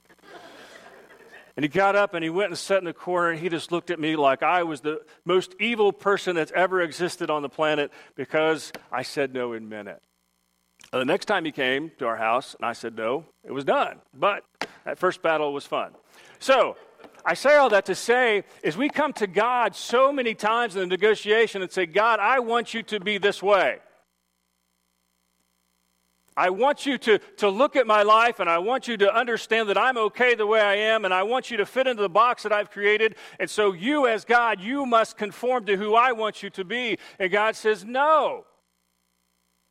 And 1.55 1.63
he 1.63 1.69
got 1.69 1.95
up 1.95 2.15
and 2.15 2.25
he 2.25 2.31
went 2.31 2.49
and 2.49 2.59
sat 2.59 2.79
in 2.79 2.85
the 2.85 2.93
corner 2.93 3.31
and 3.31 3.39
he 3.39 3.49
just 3.49 3.71
looked 3.71 3.93
at 3.93 4.01
me 4.01 4.17
like 4.17 4.43
I 4.43 4.65
was 4.65 4.81
the 4.81 5.03
most 5.25 5.55
evil 5.61 5.93
person 5.93 6.35
that's 6.35 6.51
ever 6.51 6.83
existed 6.83 7.31
on 7.31 7.43
the 7.43 7.49
planet 7.49 7.93
because 8.17 8.73
I 8.91 9.03
said 9.03 9.33
no 9.33 9.53
in 9.53 9.73
it. 9.73 10.03
Uh, 10.93 10.99
the 10.99 11.05
next 11.05 11.27
time 11.27 11.45
he 11.45 11.53
came 11.53 11.91
to 11.99 12.07
our 12.07 12.17
house 12.17 12.55
and 12.55 12.65
I 12.65 12.73
said 12.73 12.97
no, 12.97 13.25
it 13.45 13.53
was 13.53 13.65
done. 13.65 13.99
But 14.15 14.45
that 14.85 14.99
first 14.99 15.23
battle 15.23 15.53
was 15.53 15.67
fun. 15.67 15.93
So 16.39 16.77
I 17.25 17.35
say 17.35 17.57
all 17.57 17.69
that 17.71 17.85
to 17.87 17.95
say 17.95 18.45
is 18.63 18.77
we 18.77 18.89
come 18.89 19.13
to 19.15 19.27
God 19.27 19.75
so 19.75 20.11
many 20.13 20.35
times 20.35 20.77
in 20.77 20.81
the 20.81 20.87
negotiation 20.87 21.61
and 21.61 21.71
say, 21.71 21.85
God, 21.85 22.21
I 22.21 22.39
want 22.39 22.73
you 22.73 22.83
to 22.85 23.01
be 23.01 23.19
this 23.19 23.43
way. 23.43 23.81
I 26.39 26.51
want 26.51 26.87
you 26.87 26.97
to, 26.99 27.19
to 27.39 27.51
look 27.51 27.75
at 27.75 27.87
my 27.87 28.05
life 28.05 28.39
and 28.39 28.49
I 28.49 28.59
want 28.59 28.87
you 28.87 28.97
to 28.99 29.13
understand 29.13 29.69
that 29.71 29.77
I'm 29.77 29.99
okay 29.99 30.37
the 30.37 30.47
way 30.47 30.61
I 30.61 30.77
am 30.77 31.05
and 31.05 31.13
I 31.13 31.25
want 31.25 31.51
you 31.51 31.57
to 31.57 31.67
fit 31.67 31.89
into 31.89 32.01
the 32.01 32.09
box 32.09 32.45
that 32.45 32.53
I've 32.53 32.71
created. 32.71 33.17
And 33.41 33.51
so, 33.51 33.73
you, 33.73 34.07
as 34.07 34.25
God, 34.25 34.61
you 34.61 34.87
must 34.87 35.17
conform 35.17 35.67
to 35.67 35.77
who 35.77 35.97
I 35.97 36.13
want 36.13 36.43
you 36.43 36.49
to 36.51 36.65
be. 36.65 36.97
And 37.19 37.33
God 37.33 37.57
says, 37.57 37.85
No. 37.85 38.45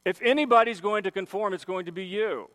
If 0.08 0.22
anybody's 0.22 0.80
going 0.80 1.04
to 1.04 1.12
conform, 1.12 1.54
it's 1.54 1.66
going 1.66 1.88
to 1.88 1.92
be 1.92 2.06
you. 2.06 2.50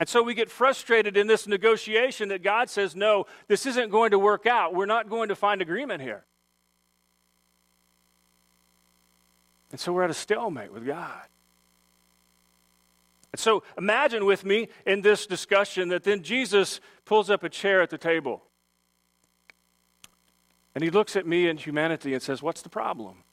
And 0.00 0.08
so 0.08 0.22
we 0.22 0.32
get 0.32 0.50
frustrated 0.50 1.14
in 1.14 1.26
this 1.26 1.46
negotiation 1.46 2.30
that 2.30 2.42
God 2.42 2.70
says, 2.70 2.96
no, 2.96 3.26
this 3.48 3.66
isn't 3.66 3.90
going 3.90 4.12
to 4.12 4.18
work 4.18 4.46
out. 4.46 4.74
We're 4.74 4.86
not 4.86 5.10
going 5.10 5.28
to 5.28 5.36
find 5.36 5.60
agreement 5.60 6.00
here. 6.00 6.24
And 9.72 9.78
so 9.78 9.92
we're 9.92 10.04
at 10.04 10.10
a 10.10 10.14
stalemate 10.14 10.72
with 10.72 10.86
God. 10.86 11.20
And 13.32 13.38
so 13.38 13.62
imagine 13.76 14.24
with 14.24 14.46
me 14.46 14.68
in 14.86 15.02
this 15.02 15.26
discussion 15.26 15.90
that 15.90 16.02
then 16.02 16.22
Jesus 16.22 16.80
pulls 17.04 17.28
up 17.28 17.42
a 17.42 17.50
chair 17.50 17.82
at 17.82 17.90
the 17.90 17.98
table. 17.98 18.42
And 20.74 20.82
he 20.82 20.88
looks 20.88 21.14
at 21.14 21.26
me 21.26 21.46
and 21.50 21.60
humanity 21.60 22.14
and 22.14 22.22
says, 22.22 22.42
What's 22.42 22.62
the 22.62 22.70
problem? 22.70 23.24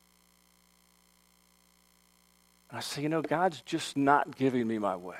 And 2.70 2.78
I 2.78 2.82
say, 2.82 3.02
You 3.02 3.10
know, 3.10 3.22
God's 3.22 3.62
just 3.62 3.98
not 3.98 4.38
giving 4.38 4.68
me 4.68 4.78
my 4.78 4.96
way. 4.96 5.16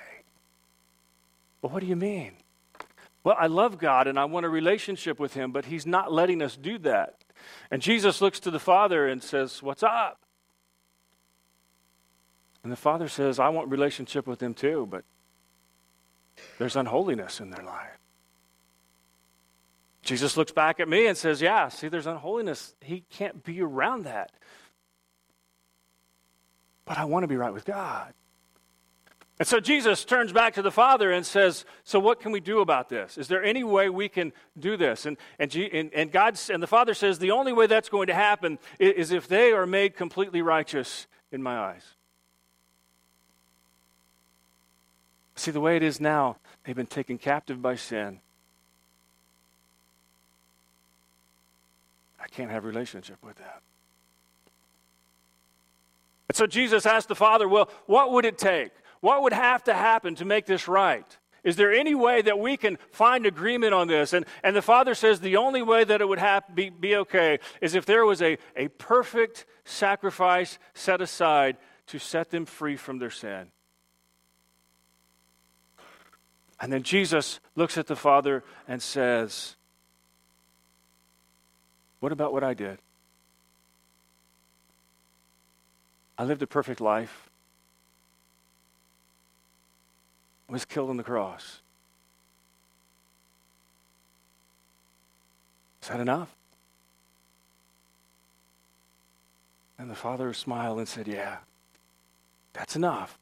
Well, 1.62 1.72
what 1.72 1.82
do 1.82 1.88
you 1.88 1.96
mean? 1.96 2.34
Well, 3.24 3.36
I 3.38 3.48
love 3.48 3.78
God 3.78 4.08
and 4.08 4.18
I 4.18 4.26
want 4.26 4.46
a 4.46 4.50
relationship 4.50 5.20
with 5.20 5.34
Him, 5.34 5.52
but 5.52 5.66
He's 5.66 5.86
not 5.86 6.12
letting 6.12 6.42
us 6.42 6.56
do 6.56 6.78
that. 6.80 7.16
And 7.70 7.82
Jesus 7.82 8.22
looks 8.22 8.40
to 8.42 8.52
the 8.52 8.60
Father 8.60 9.08
and 9.08 9.22
says, 9.22 9.62
What's 9.62 9.84
up? 9.84 10.20
And 12.64 12.72
the 12.72 12.78
Father 12.78 13.08
says, 13.08 13.40
I 13.40 13.50
want 13.50 13.70
relationship 13.70 14.28
with 14.28 14.40
them 14.40 14.54
too, 14.54 14.88
but 14.90 15.04
there's 16.58 16.76
unholiness 16.76 17.40
in 17.40 17.52
their 17.52 17.64
life. 17.64 17.98
Jesus 20.02 20.38
looks 20.38 20.52
back 20.52 20.80
at 20.80 20.90
me 20.90 21.08
and 21.08 21.18
says, 21.18 21.42
Yeah, 21.42 21.68
see, 21.70 21.88
there's 21.88 22.08
unholiness. 22.08 22.74
He 22.82 23.04
can't 23.10 23.44
be 23.44 23.62
around 23.62 24.06
that. 24.06 24.32
But 26.90 26.98
I 26.98 27.06
want 27.06 27.24
to 27.24 27.28
be 27.28 27.38
right 27.38 27.54
with 27.54 27.66
God. 27.66 28.16
And 29.38 29.48
so 29.48 29.60
Jesus 29.60 30.04
turns 30.04 30.34
back 30.34 30.56
to 30.56 30.64
the 30.64 30.72
Father 30.72 31.12
and 31.12 31.24
says, 31.24 31.64
So 31.84 32.00
what 32.00 32.20
can 32.20 32.32
we 32.32 32.40
do 32.40 32.62
about 32.62 32.90
this? 32.90 33.16
Is 33.16 33.28
there 33.28 33.44
any 33.44 33.64
way 33.64 33.90
we 33.90 34.10
can 34.10 34.34
do 34.58 34.76
this? 34.76 35.06
And, 35.06 35.16
and, 35.38 35.56
and, 35.56 35.94
and, 35.94 36.12
God, 36.12 36.38
and 36.50 36.64
the 36.64 36.68
Father 36.68 36.96
says, 36.96 37.20
The 37.20 37.30
only 37.30 37.54
way 37.54 37.68
that's 37.68 37.90
going 37.90 38.08
to 38.08 38.16
happen 38.16 38.58
is 38.80 39.12
if 39.12 39.28
they 39.28 39.52
are 39.52 39.68
made 39.68 39.96
completely 39.96 40.42
righteous 40.42 41.06
in 41.32 41.44
my 41.44 41.60
eyes. 41.60 41.84
See, 45.36 45.52
the 45.52 45.62
way 45.62 45.76
it 45.76 45.84
is 45.84 46.02
now, 46.02 46.38
they've 46.66 46.76
been 46.76 46.88
taken 46.88 47.20
captive 47.20 47.62
by 47.62 47.76
sin. 47.76 48.20
I 52.20 52.28
can't 52.30 52.50
have 52.50 52.66
relationship 52.66 53.24
with 53.24 53.38
that. 53.38 53.62
And 56.30 56.36
so 56.36 56.48
Jesus 56.48 56.86
asked 56.86 57.08
the 57.08 57.16
Father, 57.16 57.50
well, 57.50 57.70
what 57.88 58.12
would 58.12 58.24
it 58.24 58.38
take? 58.38 58.72
What 59.02 59.24
would 59.24 59.34
have 59.34 59.64
to 59.66 59.74
happen 59.74 60.16
to 60.16 60.26
make 60.26 60.46
this 60.46 60.68
right? 60.68 61.18
Is 61.44 61.56
there 61.56 61.72
any 61.72 61.96
way 61.96 62.22
that 62.22 62.38
we 62.38 62.58
can 62.58 62.78
find 62.92 63.26
agreement 63.26 63.74
on 63.74 63.88
this? 63.88 64.14
And, 64.14 64.26
and 64.44 64.56
the 64.56 64.62
Father 64.62 64.94
says 64.94 65.20
the 65.20 65.38
only 65.38 65.62
way 65.62 65.84
that 65.84 66.02
it 66.02 66.08
would 66.08 66.22
be, 66.54 66.70
be 66.70 66.96
okay 66.98 67.40
is 67.62 67.76
if 67.76 67.86
there 67.86 68.06
was 68.06 68.22
a, 68.22 68.38
a 68.56 68.68
perfect 68.68 69.46
sacrifice 69.66 70.60
set 70.74 71.02
aside 71.02 71.58
to 71.88 71.98
set 71.98 72.30
them 72.30 72.46
free 72.46 72.76
from 72.76 73.00
their 73.00 73.10
sin. 73.10 73.52
And 76.60 76.72
then 76.72 76.84
Jesus 76.84 77.40
looks 77.56 77.78
at 77.78 77.88
the 77.88 77.96
Father 77.96 78.44
and 78.68 78.82
says, 78.82 79.56
What 82.02 82.12
about 82.12 82.34
what 82.34 82.44
I 82.44 82.54
did? 82.54 82.80
I 86.20 86.26
lived 86.26 86.42
a 86.42 86.48
perfect 86.48 86.82
life. 86.82 87.30
Was 90.50 90.66
killed 90.66 90.90
on 90.90 90.98
the 90.98 91.04
cross. 91.04 91.62
Is 95.82 95.88
that 95.88 96.02
enough? 96.02 96.36
And 99.78 99.90
the 99.90 99.96
father 99.96 100.34
smiled 100.34 100.80
and 100.80 100.88
said, 100.88 101.08
Yeah, 101.08 101.38
that's 102.52 102.76
enough. 102.76 103.18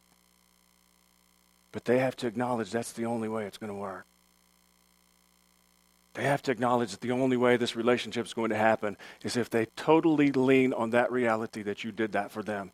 But 1.72 1.86
they 1.86 2.00
have 2.00 2.16
to 2.16 2.28
acknowledge 2.28 2.72
that's 2.72 2.94
the 2.94 3.06
only 3.06 3.30
way 3.30 3.46
it's 3.46 3.60
going 3.60 3.72
to 3.72 3.78
work. 3.78 4.06
They 6.16 6.24
have 6.24 6.42
to 6.44 6.52
acknowledge 6.52 6.92
that 6.92 7.02
the 7.02 7.12
only 7.12 7.38
way 7.38 7.58
this 7.58 7.76
relationship 7.76 8.26
is 8.26 8.34
going 8.34 8.50
to 8.50 8.56
happen 8.56 8.98
is 9.22 9.38
if 9.38 9.52
they 9.52 9.68
totally 9.76 10.32
lean 10.32 10.74
on 10.74 10.90
that 10.92 11.12
reality 11.12 11.62
that 11.62 11.84
you 11.84 11.92
did 11.92 12.14
that 12.14 12.32
for 12.32 12.42
them. 12.42 12.72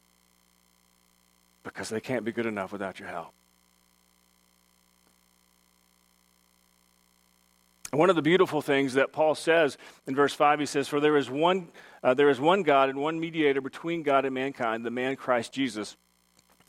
Because 1.64 1.90
they 1.90 2.02
can't 2.02 2.26
be 2.26 2.32
good 2.32 2.46
enough 2.46 2.72
without 2.72 3.00
your 3.00 3.10
help. 3.10 3.34
One 7.92 8.10
of 8.10 8.16
the 8.16 8.22
beautiful 8.22 8.62
things 8.62 8.96
that 8.96 9.14
Paul 9.14 9.36
says 9.36 9.78
in 10.08 10.16
verse 10.16 10.34
5, 10.34 10.60
he 10.60 10.66
says, 10.66 10.88
For 10.88 11.00
there 11.00 11.16
is 11.16 11.30
one, 11.30 11.70
uh, 12.04 12.16
there 12.16 12.30
is 12.30 12.40
one 12.40 12.64
God 12.64 12.90
and 12.90 13.00
one 13.00 13.20
mediator 13.20 13.62
between 13.62 14.02
God 14.02 14.26
and 14.26 14.34
mankind, 14.34 14.84
the 14.84 14.92
man 14.92 15.16
Christ 15.16 15.54
Jesus 15.54 15.96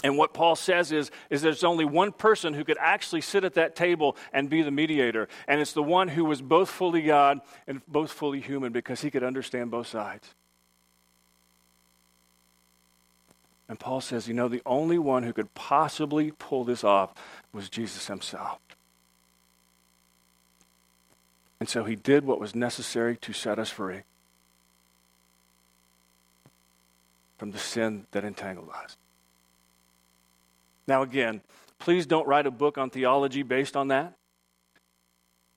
and 0.05 0.19
what 0.19 0.35
Paul 0.35 0.55
says 0.55 0.93
is, 0.93 1.11
is 1.31 1.41
there's 1.41 1.65
only 1.65 1.87
one 1.87 2.13
person 2.13 2.53
who 2.53 2.63
could 2.63 2.77
actually 2.79 3.23
sit 3.23 3.43
at 3.43 3.55
that 3.55 3.75
table 3.75 4.19
and 4.35 4.51
be 4.51 4.61
the 4.61 4.71
mediator. 4.71 5.29
And 5.49 5.63
it's 5.63 5.73
the 5.73 5.83
one 5.83 6.09
who 6.09 6.27
was 6.27 6.43
both 6.43 6.69
fully 6.69 7.01
God 7.01 7.41
and 7.67 7.81
both 7.89 8.13
fully 8.13 8.41
human 8.41 8.71
because 8.71 9.01
he 9.01 9.11
could 9.11 9.25
understand 9.25 9.71
both 9.71 9.87
sides. 9.87 10.35
And 13.69 13.81
Paul 13.81 14.01
says, 14.01 14.29
you 14.29 14.35
know, 14.35 14.49
the 14.49 14.63
only 14.67 14.99
one 14.99 15.23
who 15.23 15.33
could 15.33 15.55
possibly 15.55 16.33
pull 16.33 16.65
this 16.65 16.85
off 16.85 17.15
was 17.53 17.69
Jesus 17.69 18.07
himself. 18.07 18.59
And 21.61 21.69
so 21.69 21.85
he 21.85 21.97
did 21.97 22.27
what 22.27 22.41
was 22.41 22.55
necessary 22.55 23.17
to 23.19 23.33
set 23.33 23.59
us 23.59 23.71
free 23.71 24.03
from 27.39 27.53
the 27.53 27.59
sin 27.59 28.07
that 28.11 28.25
entangled 28.25 28.69
us. 28.71 28.97
Now, 30.87 31.03
again, 31.03 31.41
please 31.79 32.07
don't 32.07 32.29
write 32.29 32.47
a 32.47 32.51
book 32.51 32.77
on 32.77 32.91
theology 32.91 33.43
based 33.43 33.77
on 33.77 33.89
that. 33.89 34.15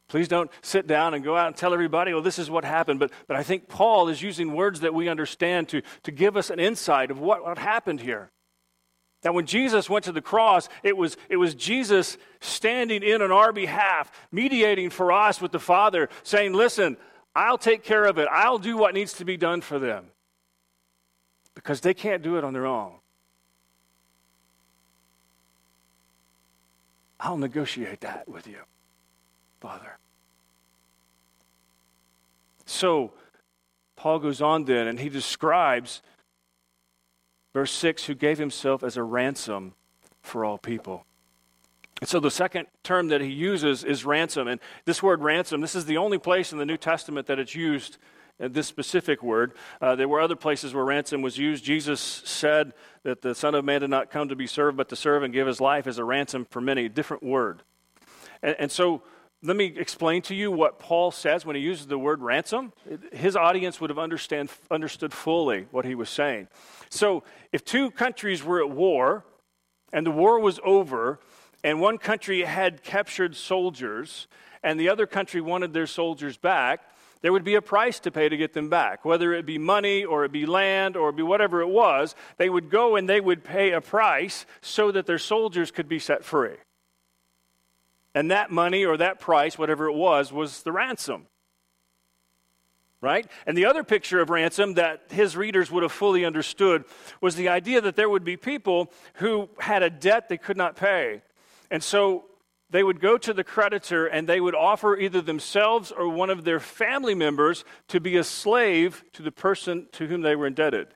Please 0.07 0.27
don't 0.27 0.49
sit 0.61 0.87
down 0.87 1.13
and 1.13 1.23
go 1.23 1.35
out 1.35 1.47
and 1.47 1.55
tell 1.55 1.73
everybody, 1.73 2.13
well, 2.13 2.21
this 2.21 2.39
is 2.39 2.49
what 2.49 2.63
happened. 2.63 2.99
But, 2.99 3.11
but 3.27 3.35
I 3.35 3.43
think 3.43 3.67
Paul 3.67 4.07
is 4.07 4.21
using 4.21 4.53
words 4.53 4.79
that 4.79 4.93
we 4.93 5.09
understand 5.09 5.67
to, 5.69 5.81
to 6.03 6.11
give 6.11 6.37
us 6.37 6.49
an 6.49 6.59
insight 6.59 7.11
of 7.11 7.19
what, 7.19 7.43
what 7.43 7.57
happened 7.57 7.99
here. 7.99 8.31
That 9.23 9.33
when 9.33 9.45
Jesus 9.45 9.89
went 9.89 10.05
to 10.05 10.11
the 10.11 10.21
cross, 10.21 10.69
it 10.83 10.95
was, 10.95 11.17
it 11.27 11.37
was 11.37 11.55
Jesus 11.55 12.17
standing 12.39 13.03
in 13.03 13.21
on 13.21 13.31
our 13.31 13.51
behalf, 13.51 14.11
mediating 14.31 14.89
for 14.89 15.11
us 15.11 15.41
with 15.41 15.51
the 15.51 15.59
Father, 15.59 16.07
saying, 16.23 16.53
Listen, 16.53 16.97
I'll 17.35 17.57
take 17.57 17.83
care 17.83 18.05
of 18.05 18.17
it. 18.17 18.27
I'll 18.31 18.59
do 18.59 18.77
what 18.77 18.93
needs 18.93 19.13
to 19.13 19.25
be 19.25 19.37
done 19.37 19.61
for 19.61 19.79
them. 19.79 20.05
Because 21.55 21.81
they 21.81 21.93
can't 21.93 22.21
do 22.21 22.37
it 22.37 22.43
on 22.43 22.53
their 22.53 22.65
own. 22.65 22.93
I'll 27.19 27.37
negotiate 27.37 28.01
that 28.01 28.27
with 28.27 28.47
you, 28.47 28.59
Father. 29.59 29.97
So, 32.65 33.13
Paul 33.95 34.19
goes 34.19 34.41
on 34.41 34.65
then 34.65 34.87
and 34.87 34.99
he 34.99 35.09
describes, 35.09 36.01
verse 37.53 37.71
6, 37.71 38.05
who 38.05 38.13
gave 38.13 38.37
himself 38.37 38.83
as 38.83 38.97
a 38.97 39.03
ransom 39.03 39.73
for 40.21 40.45
all 40.45 40.57
people. 40.57 41.05
And 41.99 42.09
so 42.09 42.19
the 42.19 42.29
second 42.29 42.67
term 42.83 43.07
that 43.07 43.21
he 43.21 43.31
uses 43.31 43.83
is 43.83 44.05
ransom. 44.05 44.47
And 44.47 44.59
this 44.85 45.01
word 45.01 45.21
ransom, 45.21 45.61
this 45.61 45.75
is 45.75 45.85
the 45.85 45.97
only 45.97 46.19
place 46.19 46.51
in 46.51 46.59
the 46.59 46.65
New 46.65 46.77
Testament 46.77 47.27
that 47.27 47.39
it's 47.39 47.55
used 47.55 47.97
uh, 48.39 48.47
this 48.47 48.67
specific 48.67 49.23
word. 49.23 49.53
Uh, 49.81 49.95
there 49.95 50.07
were 50.07 50.21
other 50.21 50.35
places 50.35 50.73
where 50.73 50.85
ransom 50.85 51.23
was 51.23 51.39
used. 51.39 51.63
Jesus 51.63 51.99
said 51.99 52.73
that 53.01 53.21
the 53.21 53.33
Son 53.33 53.55
of 53.55 53.65
Man 53.65 53.81
did 53.81 53.89
not 53.89 54.11
come 54.11 54.29
to 54.29 54.35
be 54.35 54.45
served, 54.45 54.77
but 54.77 54.89
to 54.89 54.95
serve 54.95 55.23
and 55.23 55.33
give 55.33 55.47
his 55.47 55.59
life 55.59 55.87
as 55.87 55.97
a 55.97 56.03
ransom 56.03 56.45
for 56.51 56.61
many. 56.61 56.87
Different 56.87 57.23
word. 57.23 57.63
And, 58.43 58.55
and 58.59 58.71
so 58.71 59.01
let 59.43 59.55
me 59.55 59.65
explain 59.65 60.21
to 60.23 60.35
you 60.35 60.51
what 60.51 60.79
Paul 60.79 61.11
says 61.11 61.45
when 61.45 61.55
he 61.55 61.61
uses 61.61 61.87
the 61.87 61.99
word 61.99 62.21
ransom. 62.21 62.73
His 63.11 63.35
audience 63.35 63.79
would 63.79 63.89
have 63.89 63.99
understand, 63.99 64.49
understood 64.71 65.13
fully 65.13 65.67
what 65.71 65.85
he 65.85 65.95
was 65.95 66.09
saying. 66.09 66.47
So 66.89 67.23
if 67.51 67.63
two 67.63 67.91
countries 67.91 68.43
were 68.43 68.59
at 68.59 68.69
war 68.69 69.25
and 69.93 70.05
the 70.05 70.11
war 70.11 70.39
was 70.39 70.59
over, 70.63 71.19
and 71.63 71.79
one 71.79 71.97
country 71.97 72.43
had 72.43 72.83
captured 72.83 73.35
soldiers, 73.35 74.27
and 74.63 74.79
the 74.79 74.89
other 74.89 75.05
country 75.05 75.39
wanted 75.39 75.73
their 75.73 75.87
soldiers 75.87 76.37
back, 76.37 76.81
there 77.21 77.31
would 77.31 77.43
be 77.43 77.55
a 77.55 77.61
price 77.61 77.99
to 78.01 78.11
pay 78.11 78.29
to 78.29 78.37
get 78.37 78.53
them 78.53 78.69
back. 78.69 79.05
Whether 79.05 79.33
it 79.33 79.45
be 79.45 79.57
money 79.57 80.03
or 80.03 80.25
it 80.25 80.31
be 80.31 80.45
land 80.45 80.95
or 80.95 81.09
it 81.09 81.15
be 81.15 81.23
whatever 81.23 81.61
it 81.61 81.67
was, 81.67 82.15
they 82.37 82.49
would 82.49 82.69
go 82.69 82.95
and 82.95 83.07
they 83.07 83.21
would 83.21 83.43
pay 83.43 83.71
a 83.71 83.81
price 83.81 84.45
so 84.61 84.91
that 84.91 85.05
their 85.05 85.17
soldiers 85.17 85.71
could 85.71 85.87
be 85.87 85.99
set 85.99 86.23
free. 86.23 86.55
And 88.17 88.31
that 88.31 88.49
money 88.49 88.83
or 88.83 88.97
that 88.97 89.19
price, 89.19 89.59
whatever 89.59 89.87
it 89.87 89.93
was, 89.93 90.33
was 90.33 90.63
the 90.63 90.71
ransom. 90.71 91.27
Right? 92.99 93.29
And 93.45 93.55
the 93.55 93.65
other 93.65 93.83
picture 93.83 94.19
of 94.19 94.31
ransom 94.31 94.73
that 94.73 95.03
his 95.11 95.37
readers 95.37 95.69
would 95.69 95.83
have 95.83 95.91
fully 95.91 96.25
understood 96.25 96.85
was 97.21 97.35
the 97.35 97.49
idea 97.49 97.79
that 97.79 97.95
there 97.95 98.09
would 98.09 98.23
be 98.23 98.35
people 98.35 98.91
who 99.17 99.49
had 99.59 99.83
a 99.83 99.91
debt 99.91 100.29
they 100.29 100.37
could 100.39 100.57
not 100.57 100.75
pay. 100.75 101.21
And 101.69 101.83
so 101.83 102.25
they 102.71 102.81
would 102.81 103.01
go 103.01 103.19
to 103.19 103.35
the 103.35 103.43
creditor 103.43 104.07
and 104.07 104.27
they 104.27 104.41
would 104.41 104.55
offer 104.55 104.97
either 104.97 105.21
themselves 105.21 105.91
or 105.91 106.09
one 106.09 106.31
of 106.31 106.43
their 106.43 106.59
family 106.59 107.13
members 107.13 107.65
to 107.89 107.99
be 107.99 108.17
a 108.17 108.23
slave 108.23 109.03
to 109.13 109.21
the 109.21 109.31
person 109.31 109.89
to 109.91 110.07
whom 110.07 110.21
they 110.21 110.35
were 110.35 110.47
indebted. 110.47 110.87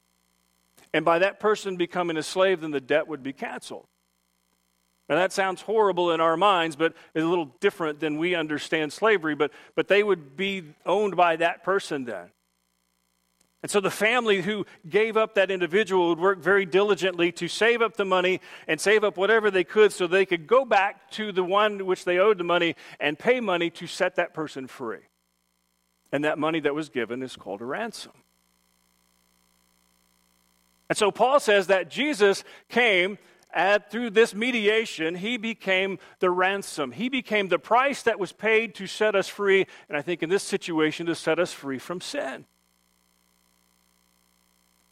And 0.91 1.05
by 1.05 1.19
that 1.19 1.39
person 1.39 1.77
becoming 1.77 2.17
a 2.17 2.23
slave, 2.23 2.61
then 2.61 2.71
the 2.71 2.81
debt 2.81 3.07
would 3.07 3.21
be 3.21 3.31
canceled. 3.31 3.85
Now, 5.11 5.17
that 5.17 5.33
sounds 5.33 5.61
horrible 5.61 6.11
in 6.11 6.21
our 6.21 6.37
minds, 6.37 6.77
but 6.77 6.93
it's 7.13 7.21
a 7.21 7.27
little 7.27 7.53
different 7.59 7.99
than 7.99 8.17
we 8.17 8.33
understand 8.33 8.93
slavery. 8.93 9.35
But, 9.35 9.51
but 9.75 9.89
they 9.89 10.03
would 10.03 10.37
be 10.37 10.63
owned 10.85 11.17
by 11.17 11.35
that 11.35 11.65
person 11.65 12.05
then. 12.05 12.29
And 13.61 13.69
so 13.69 13.81
the 13.81 13.91
family 13.91 14.41
who 14.41 14.65
gave 14.87 15.17
up 15.17 15.35
that 15.35 15.51
individual 15.51 16.07
would 16.07 16.19
work 16.19 16.39
very 16.39 16.65
diligently 16.65 17.33
to 17.33 17.49
save 17.49 17.81
up 17.81 17.97
the 17.97 18.05
money 18.05 18.39
and 18.69 18.79
save 18.79 19.03
up 19.03 19.17
whatever 19.17 19.51
they 19.51 19.65
could 19.65 19.91
so 19.91 20.07
they 20.07 20.25
could 20.25 20.47
go 20.47 20.63
back 20.63 21.11
to 21.11 21.33
the 21.33 21.43
one 21.43 21.85
which 21.85 22.05
they 22.05 22.17
owed 22.17 22.37
the 22.37 22.45
money 22.45 22.77
and 22.97 23.19
pay 23.19 23.41
money 23.41 23.69
to 23.71 23.87
set 23.87 24.15
that 24.15 24.33
person 24.33 24.65
free. 24.65 25.03
And 26.13 26.23
that 26.23 26.39
money 26.39 26.61
that 26.61 26.73
was 26.73 26.87
given 26.87 27.21
is 27.21 27.35
called 27.35 27.59
a 27.59 27.65
ransom. 27.65 28.13
And 30.87 30.97
so 30.97 31.11
Paul 31.11 31.41
says 31.41 31.67
that 31.67 31.89
Jesus 31.89 32.45
came 32.69 33.17
and 33.53 33.83
through 33.89 34.11
this 34.11 34.33
mediation, 34.33 35.15
he 35.15 35.37
became 35.37 35.99
the 36.19 36.29
ransom. 36.29 36.91
He 36.91 37.09
became 37.09 37.47
the 37.47 37.59
price 37.59 38.03
that 38.03 38.19
was 38.19 38.31
paid 38.31 38.75
to 38.75 38.87
set 38.87 39.15
us 39.15 39.27
free, 39.27 39.65
and 39.89 39.97
I 39.97 40.01
think 40.01 40.23
in 40.23 40.29
this 40.29 40.43
situation, 40.43 41.05
to 41.07 41.15
set 41.15 41.39
us 41.39 41.51
free 41.53 41.79
from 41.79 42.01
sin. 42.01 42.45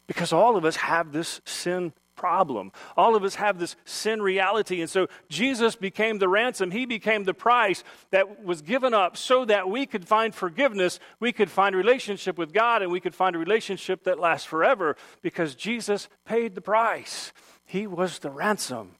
Because 0.06 0.32
all 0.32 0.56
of 0.56 0.64
us 0.64 0.76
have 0.76 1.12
this 1.12 1.40
sin 1.44 1.92
problem. 2.20 2.70
All 2.98 3.16
of 3.16 3.24
us 3.24 3.36
have 3.36 3.58
this 3.58 3.76
sin 3.86 4.20
reality. 4.20 4.82
And 4.82 4.90
so 4.90 5.06
Jesus 5.30 5.74
became 5.74 6.18
the 6.18 6.28
ransom. 6.28 6.70
He 6.70 6.84
became 6.84 7.24
the 7.24 7.32
price 7.32 7.82
that 8.10 8.44
was 8.44 8.60
given 8.60 8.92
up 8.92 9.16
so 9.16 9.46
that 9.46 9.70
we 9.70 9.86
could 9.86 10.06
find 10.06 10.34
forgiveness, 10.34 11.00
we 11.18 11.32
could 11.32 11.50
find 11.50 11.74
relationship 11.74 12.36
with 12.36 12.52
God, 12.52 12.82
and 12.82 12.92
we 12.92 13.00
could 13.00 13.14
find 13.14 13.34
a 13.34 13.38
relationship 13.38 14.04
that 14.04 14.20
lasts 14.20 14.46
forever 14.46 14.96
because 15.22 15.54
Jesus 15.54 16.10
paid 16.26 16.54
the 16.54 16.60
price. 16.60 17.32
He 17.70 17.86
was 17.86 18.18
the 18.18 18.30
ransom 18.32 18.96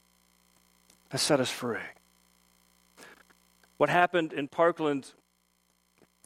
that 1.08 1.18
set 1.18 1.40
us 1.40 1.50
free. 1.50 1.80
What 3.78 3.88
happened 3.88 4.32
in 4.32 4.46
Parkland 4.46 5.10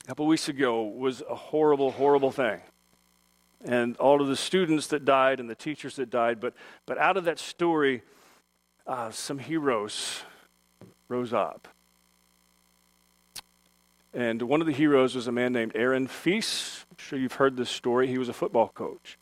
a 0.03 0.09
couple 0.09 0.27
weeks 0.27 0.51
ago 0.51 0.83
was 0.83 1.23
a 1.23 1.35
horrible, 1.35 1.91
horrible 1.91 2.31
thing 2.31 2.61
and 3.65 3.97
all 3.97 4.21
of 4.21 4.29
the 4.29 4.37
students 4.37 4.89
that 4.89 5.07
died 5.07 5.41
and 5.41 5.49
the 5.49 5.55
teachers 5.55 5.97
that 5.97 6.11
died. 6.11 6.39
But, 6.39 6.53
but 6.85 6.99
out 6.99 7.17
of 7.17 7.25
that 7.25 7.39
story, 7.39 8.03
uh, 8.87 9.11
some 9.11 9.39
heroes 9.39 10.23
rose 11.09 11.33
up. 11.33 11.67
And 14.13 14.43
one 14.43 14.61
of 14.61 14.67
the 14.67 14.75
heroes 14.75 15.15
was 15.15 15.29
a 15.29 15.33
man 15.33 15.55
named 15.55 15.73
Aaron 15.75 16.09
Feis. 16.09 16.85
I'm 16.91 16.99
sure 16.99 17.19
you've 17.19 17.33
heard 17.33 17.57
this 17.57 17.71
story. 17.71 18.07
He 18.07 18.19
was 18.19 18.29
a 18.29 18.35
football 18.35 18.69
coach. 18.69 19.17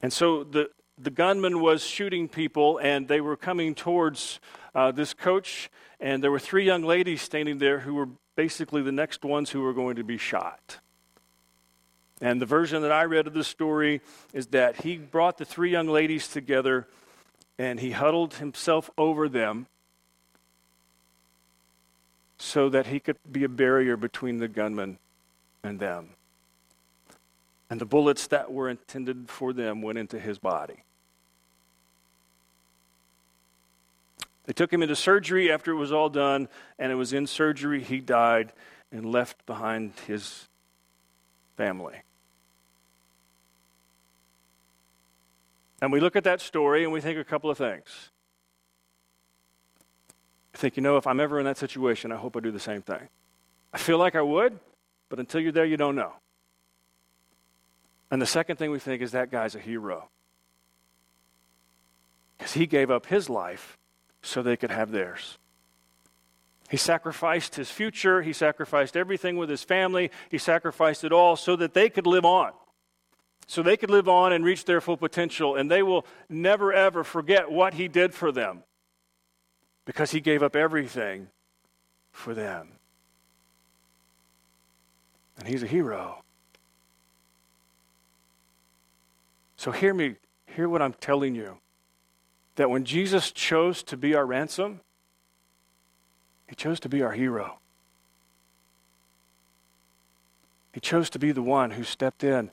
And 0.00 0.10
so 0.10 0.42
the, 0.42 0.70
the 0.98 1.10
gunman 1.10 1.60
was 1.60 1.82
shooting 1.82 2.28
people, 2.28 2.78
and 2.78 3.06
they 3.06 3.20
were 3.20 3.36
coming 3.36 3.74
towards 3.74 4.40
uh, 4.74 4.92
this 4.92 5.14
coach. 5.14 5.70
And 6.00 6.22
there 6.22 6.30
were 6.30 6.38
three 6.38 6.64
young 6.64 6.82
ladies 6.82 7.22
standing 7.22 7.58
there 7.58 7.80
who 7.80 7.94
were 7.94 8.08
basically 8.34 8.82
the 8.82 8.92
next 8.92 9.24
ones 9.24 9.50
who 9.50 9.62
were 9.62 9.74
going 9.74 9.96
to 9.96 10.04
be 10.04 10.18
shot. 10.18 10.78
And 12.20 12.40
the 12.40 12.46
version 12.46 12.82
that 12.82 12.92
I 12.92 13.04
read 13.04 13.26
of 13.26 13.34
the 13.34 13.44
story 13.44 14.00
is 14.32 14.48
that 14.48 14.82
he 14.82 14.96
brought 14.96 15.36
the 15.36 15.44
three 15.44 15.70
young 15.70 15.88
ladies 15.88 16.28
together 16.28 16.86
and 17.58 17.80
he 17.80 17.90
huddled 17.90 18.34
himself 18.34 18.90
over 18.96 19.28
them 19.28 19.66
so 22.38 22.68
that 22.68 22.86
he 22.86 23.00
could 23.00 23.16
be 23.30 23.44
a 23.44 23.48
barrier 23.48 23.96
between 23.96 24.38
the 24.38 24.48
gunman 24.48 24.98
and 25.62 25.78
them. 25.80 26.15
And 27.68 27.80
the 27.80 27.86
bullets 27.86 28.28
that 28.28 28.52
were 28.52 28.68
intended 28.68 29.28
for 29.28 29.52
them 29.52 29.82
went 29.82 29.98
into 29.98 30.20
his 30.20 30.38
body. 30.38 30.84
They 34.44 34.52
took 34.52 34.72
him 34.72 34.82
into 34.82 34.94
surgery 34.94 35.50
after 35.50 35.72
it 35.72 35.76
was 35.76 35.90
all 35.90 36.08
done, 36.08 36.48
and 36.78 36.92
it 36.92 36.94
was 36.94 37.12
in 37.12 37.26
surgery 37.26 37.82
he 37.82 37.98
died 37.98 38.52
and 38.92 39.04
left 39.04 39.44
behind 39.44 39.92
his 40.06 40.48
family. 41.56 42.02
And 45.82 45.92
we 45.92 46.00
look 46.00 46.16
at 46.16 46.24
that 46.24 46.40
story 46.40 46.84
and 46.84 46.92
we 46.92 47.00
think 47.00 47.18
a 47.18 47.24
couple 47.24 47.50
of 47.50 47.58
things. 47.58 48.10
I 50.54 50.58
think, 50.58 50.76
you 50.76 50.82
know, 50.82 50.96
if 50.96 51.06
I'm 51.06 51.20
ever 51.20 51.38
in 51.38 51.44
that 51.44 51.58
situation, 51.58 52.12
I 52.12 52.16
hope 52.16 52.36
I 52.36 52.40
do 52.40 52.50
the 52.50 52.60
same 52.60 52.80
thing. 52.80 53.08
I 53.74 53.78
feel 53.78 53.98
like 53.98 54.14
I 54.14 54.22
would, 54.22 54.58
but 55.10 55.18
until 55.18 55.40
you're 55.40 55.52
there, 55.52 55.66
you 55.66 55.76
don't 55.76 55.96
know. 55.96 56.12
And 58.10 58.22
the 58.22 58.26
second 58.26 58.56
thing 58.56 58.70
we 58.70 58.78
think 58.78 59.02
is 59.02 59.12
that 59.12 59.30
guy's 59.30 59.54
a 59.54 59.60
hero. 59.60 60.08
Because 62.38 62.52
he 62.52 62.66
gave 62.66 62.90
up 62.90 63.06
his 63.06 63.28
life 63.28 63.78
so 64.22 64.42
they 64.42 64.56
could 64.56 64.70
have 64.70 64.90
theirs. 64.90 65.38
He 66.68 66.76
sacrificed 66.76 67.54
his 67.54 67.70
future, 67.70 68.22
he 68.22 68.32
sacrificed 68.32 68.96
everything 68.96 69.36
with 69.36 69.48
his 69.48 69.62
family, 69.62 70.10
he 70.28 70.38
sacrificed 70.38 71.04
it 71.04 71.12
all 71.12 71.36
so 71.36 71.54
that 71.56 71.74
they 71.74 71.88
could 71.88 72.06
live 72.06 72.24
on 72.24 72.52
so 73.46 73.62
they 73.62 73.76
could 73.76 73.90
live 73.90 74.08
on 74.08 74.32
and 74.32 74.44
reach 74.44 74.64
their 74.64 74.80
full 74.80 74.96
potential, 74.96 75.54
and 75.54 75.70
they 75.70 75.82
will 75.82 76.04
never 76.28 76.72
ever 76.72 77.04
forget 77.04 77.50
what 77.50 77.74
He 77.74 77.88
did 77.88 78.12
for 78.12 78.32
them 78.32 78.64
because 79.84 80.10
He 80.10 80.20
gave 80.20 80.42
up 80.42 80.56
everything 80.56 81.28
for 82.10 82.34
them. 82.34 82.72
And 85.38 85.46
He's 85.46 85.62
a 85.62 85.68
hero. 85.68 86.22
So 89.56 89.70
hear 89.72 89.94
me, 89.94 90.16
hear 90.46 90.68
what 90.68 90.82
I'm 90.82 90.94
telling 90.94 91.34
you. 91.34 91.58
That 92.56 92.70
when 92.70 92.84
Jesus 92.84 93.30
chose 93.32 93.82
to 93.84 93.96
be 93.96 94.14
our 94.14 94.24
ransom, 94.24 94.80
He 96.48 96.54
chose 96.54 96.80
to 96.80 96.88
be 96.88 97.02
our 97.02 97.12
hero. 97.12 97.58
He 100.72 100.80
chose 100.80 101.08
to 101.10 101.18
be 101.18 101.32
the 101.32 101.42
one 101.42 101.70
who 101.72 101.84
stepped 101.84 102.22
in 102.22 102.50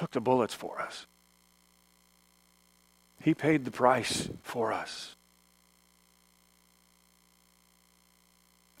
took 0.00 0.12
the 0.12 0.20
bullets 0.20 0.54
for 0.54 0.80
us. 0.80 1.06
He 3.22 3.34
paid 3.34 3.66
the 3.66 3.70
price 3.70 4.30
for 4.42 4.72
us. 4.72 5.14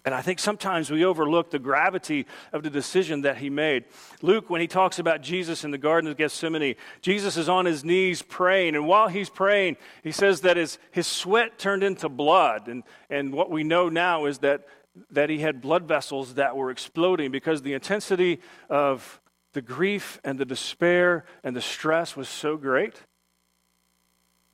And 0.04 0.14
I 0.14 0.22
think 0.22 0.38
sometimes 0.38 0.90
we 0.90 1.04
overlook 1.04 1.50
the 1.50 1.58
gravity 1.58 2.26
of 2.52 2.62
the 2.62 2.70
decision 2.70 3.22
that 3.22 3.38
he 3.38 3.50
made. 3.50 3.84
Luke, 4.22 4.48
when 4.48 4.60
he 4.60 4.66
talks 4.66 4.98
about 4.98 5.20
Jesus 5.20 5.62
in 5.64 5.70
the 5.70 5.78
Garden 5.78 6.10
of 6.10 6.16
Gethsemane, 6.16 6.76
Jesus 7.02 7.36
is 7.36 7.48
on 7.48 7.66
his 7.66 7.84
knees 7.84 8.22
praying. 8.22 8.76
And 8.76 8.86
while 8.86 9.08
he's 9.08 9.28
praying, 9.28 9.76
he 10.02 10.12
says 10.12 10.40
that 10.42 10.56
his, 10.56 10.78
his 10.90 11.06
sweat 11.06 11.58
turned 11.58 11.82
into 11.82 12.08
blood. 12.08 12.68
And, 12.68 12.82
and 13.10 13.32
what 13.32 13.50
we 13.50 13.62
know 13.62 13.88
now 13.88 14.24
is 14.24 14.38
that, 14.38 14.66
that 15.10 15.28
he 15.28 15.38
had 15.38 15.60
blood 15.60 15.86
vessels 15.86 16.34
that 16.34 16.56
were 16.56 16.70
exploding 16.70 17.30
because 17.30 17.62
the 17.62 17.74
intensity 17.74 18.40
of 18.68 19.20
the 19.52 19.62
grief 19.62 20.20
and 20.24 20.38
the 20.38 20.44
despair 20.44 21.24
and 21.44 21.54
the 21.54 21.60
stress 21.60 22.16
was 22.16 22.28
so 22.28 22.56
great 22.56 23.02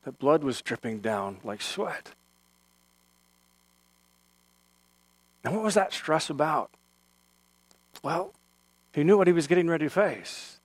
that 0.05 0.19
blood 0.19 0.43
was 0.43 0.63
dripping 0.63 1.01
down 1.01 1.39
like 1.45 1.61
sweat. 1.61 2.15
And 5.45 5.55
what 5.55 5.63
was 5.63 5.75
that 5.75 5.93
stress 5.93 6.31
about? 6.31 6.71
Well, 8.03 8.35
he 8.93 9.05
knew 9.05 9.17
what 9.17 9.27
he 9.27 9.33
was 9.33 9.47
getting 9.47 9.69
ready 9.69 9.87
to 9.87 9.91
face. 9.91 10.61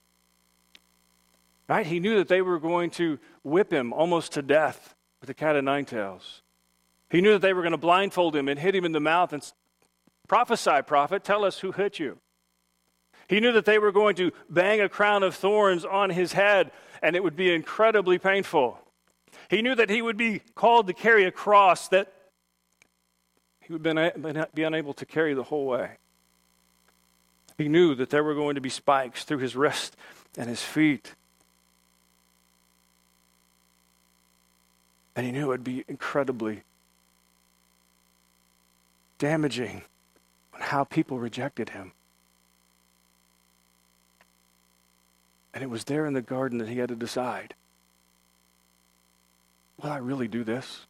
Right? 1.68 1.86
He 1.86 2.00
knew 2.00 2.16
that 2.16 2.28
they 2.28 2.42
were 2.42 2.58
going 2.58 2.90
to 2.90 3.18
whip 3.44 3.72
him 3.72 3.92
almost 3.92 4.32
to 4.32 4.42
death 4.42 4.94
with 5.20 5.30
a 5.30 5.34
cat 5.34 5.56
of 5.56 5.64
nine 5.64 5.84
tails. 5.84 6.42
He 7.10 7.20
knew 7.20 7.32
that 7.32 7.42
they 7.42 7.52
were 7.52 7.62
going 7.62 7.72
to 7.72 7.78
blindfold 7.78 8.34
him 8.34 8.48
and 8.48 8.58
hit 8.58 8.74
him 8.74 8.84
in 8.84 8.92
the 8.92 9.00
mouth 9.00 9.32
and 9.32 9.42
prophesy, 10.28 10.82
prophet, 10.86 11.24
tell 11.24 11.44
us 11.44 11.60
who 11.60 11.72
hit 11.72 11.98
you. 11.98 12.18
He 13.28 13.40
knew 13.40 13.52
that 13.52 13.64
they 13.64 13.78
were 13.78 13.92
going 13.92 14.16
to 14.16 14.32
bang 14.50 14.80
a 14.80 14.88
crown 14.88 15.22
of 15.22 15.34
thorns 15.34 15.84
on 15.84 16.10
his 16.10 16.32
head, 16.32 16.72
and 17.02 17.14
it 17.14 17.22
would 17.22 17.36
be 17.36 17.54
incredibly 17.54 18.18
painful. 18.18 18.78
He 19.48 19.62
knew 19.62 19.74
that 19.74 19.90
he 19.90 20.02
would 20.02 20.16
be 20.16 20.40
called 20.54 20.86
to 20.86 20.92
carry 20.92 21.24
a 21.24 21.30
cross 21.30 21.88
that 21.88 22.12
he 23.66 23.72
would 23.72 23.82
be 23.82 24.62
unable 24.62 24.94
to 24.94 25.06
carry 25.06 25.34
the 25.34 25.44
whole 25.44 25.66
way. 25.66 25.92
He 27.58 27.68
knew 27.68 27.94
that 27.94 28.10
there 28.10 28.24
were 28.24 28.34
going 28.34 28.54
to 28.56 28.60
be 28.60 28.68
spikes 28.68 29.24
through 29.24 29.38
his 29.38 29.54
wrist 29.54 29.96
and 30.36 30.48
his 30.48 30.62
feet. 30.62 31.14
And 35.14 35.26
he 35.26 35.32
knew 35.32 35.44
it 35.44 35.48
would 35.48 35.64
be 35.64 35.84
incredibly 35.88 36.62
damaging 39.18 39.82
on 40.54 40.60
how 40.60 40.84
people 40.84 41.18
rejected 41.18 41.70
him. 41.70 41.92
And 45.54 45.62
it 45.62 45.68
was 45.68 45.84
there 45.84 46.06
in 46.06 46.14
the 46.14 46.22
garden 46.22 46.58
that 46.58 46.68
he 46.68 46.78
had 46.78 46.88
to 46.88 46.96
decide 46.96 47.54
will 49.80 49.90
I 49.90 49.98
really 49.98 50.28
do 50.28 50.44
this? 50.44 50.86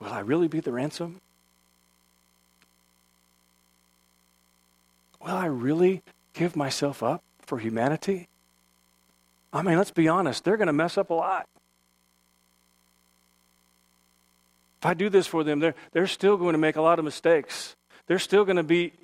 Will 0.00 0.12
I 0.12 0.20
really 0.20 0.48
be 0.48 0.60
the 0.60 0.72
ransom? 0.72 1.20
Will 5.20 5.36
I 5.36 5.46
really 5.46 6.02
give 6.32 6.56
myself 6.56 7.02
up 7.02 7.22
for 7.40 7.58
humanity? 7.58 8.28
I 9.52 9.62
mean, 9.62 9.76
let's 9.76 9.90
be 9.90 10.08
honest, 10.08 10.44
they're 10.44 10.56
going 10.56 10.68
to 10.68 10.72
mess 10.72 10.96
up 10.96 11.10
a 11.10 11.14
lot. 11.14 11.46
If 14.80 14.86
I 14.86 14.94
do 14.94 15.10
this 15.10 15.26
for 15.26 15.44
them, 15.44 15.60
they're, 15.60 15.74
they're 15.92 16.06
still 16.06 16.38
going 16.38 16.54
to 16.54 16.58
make 16.58 16.76
a 16.76 16.80
lot 16.80 16.98
of 16.98 17.04
mistakes. 17.04 17.76
They're 18.06 18.18
still 18.18 18.46
going 18.46 18.56
to 18.56 18.62
be 18.62 18.94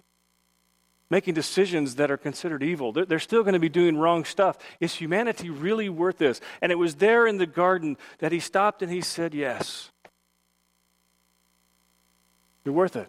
making 1.10 1.34
decisions 1.34 1.96
that 1.96 2.10
are 2.10 2.16
considered 2.16 2.62
evil. 2.62 2.92
They're, 2.92 3.04
they're 3.04 3.18
still 3.18 3.42
going 3.42 3.52
to 3.52 3.60
be 3.60 3.68
doing 3.68 3.98
wrong 3.98 4.24
stuff. 4.24 4.56
Is 4.80 4.94
humanity 4.94 5.50
really 5.50 5.90
worth 5.90 6.16
this? 6.16 6.40
And 6.62 6.72
it 6.72 6.76
was 6.76 6.94
there 6.94 7.26
in 7.26 7.36
the 7.36 7.46
garden 7.46 7.98
that 8.18 8.32
he 8.32 8.40
stopped 8.40 8.82
and 8.82 8.90
he 8.90 9.02
said, 9.02 9.34
Yes. 9.34 9.90
You're 12.66 12.74
worth 12.74 12.96
it. 12.96 13.08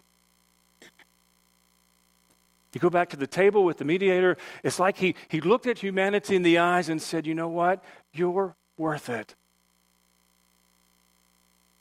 You 2.72 2.80
go 2.80 2.90
back 2.90 3.08
to 3.08 3.16
the 3.16 3.26
table 3.26 3.64
with 3.64 3.78
the 3.78 3.84
mediator, 3.84 4.36
it's 4.62 4.78
like 4.78 4.98
he, 4.98 5.16
he 5.26 5.40
looked 5.40 5.66
at 5.66 5.80
humanity 5.80 6.36
in 6.36 6.42
the 6.42 6.58
eyes 6.58 6.88
and 6.88 7.02
said, 7.02 7.26
You 7.26 7.34
know 7.34 7.48
what? 7.48 7.82
You're 8.12 8.54
worth 8.76 9.08
it. 9.08 9.34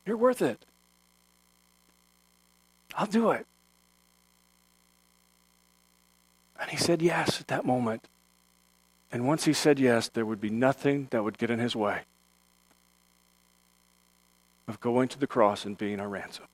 You're 0.08 0.18
worth 0.18 0.42
it. 0.42 0.66
I'll 2.96 3.06
do 3.06 3.30
it. 3.30 3.46
And 6.60 6.72
he 6.72 6.78
said 6.78 7.04
yes 7.04 7.40
at 7.40 7.48
that 7.50 7.64
moment. 7.64 8.08
And 9.12 9.28
once 9.28 9.46
he 9.46 9.54
said 9.54 9.78
yes, 9.78 10.10
there 10.10 10.26
would 10.26 10.42
be 10.42 10.50
nothing 10.50 11.10
that 11.12 11.24
would 11.24 11.38
get 11.38 11.52
in 11.52 11.60
his 11.60 11.76
way 11.76 12.02
of 14.68 14.80
going 14.80 15.10
to 15.10 15.20
the 15.20 15.28
cross 15.28 15.64
and 15.64 15.78
being 15.78 16.00
our 16.00 16.10
ransom. 16.10 16.46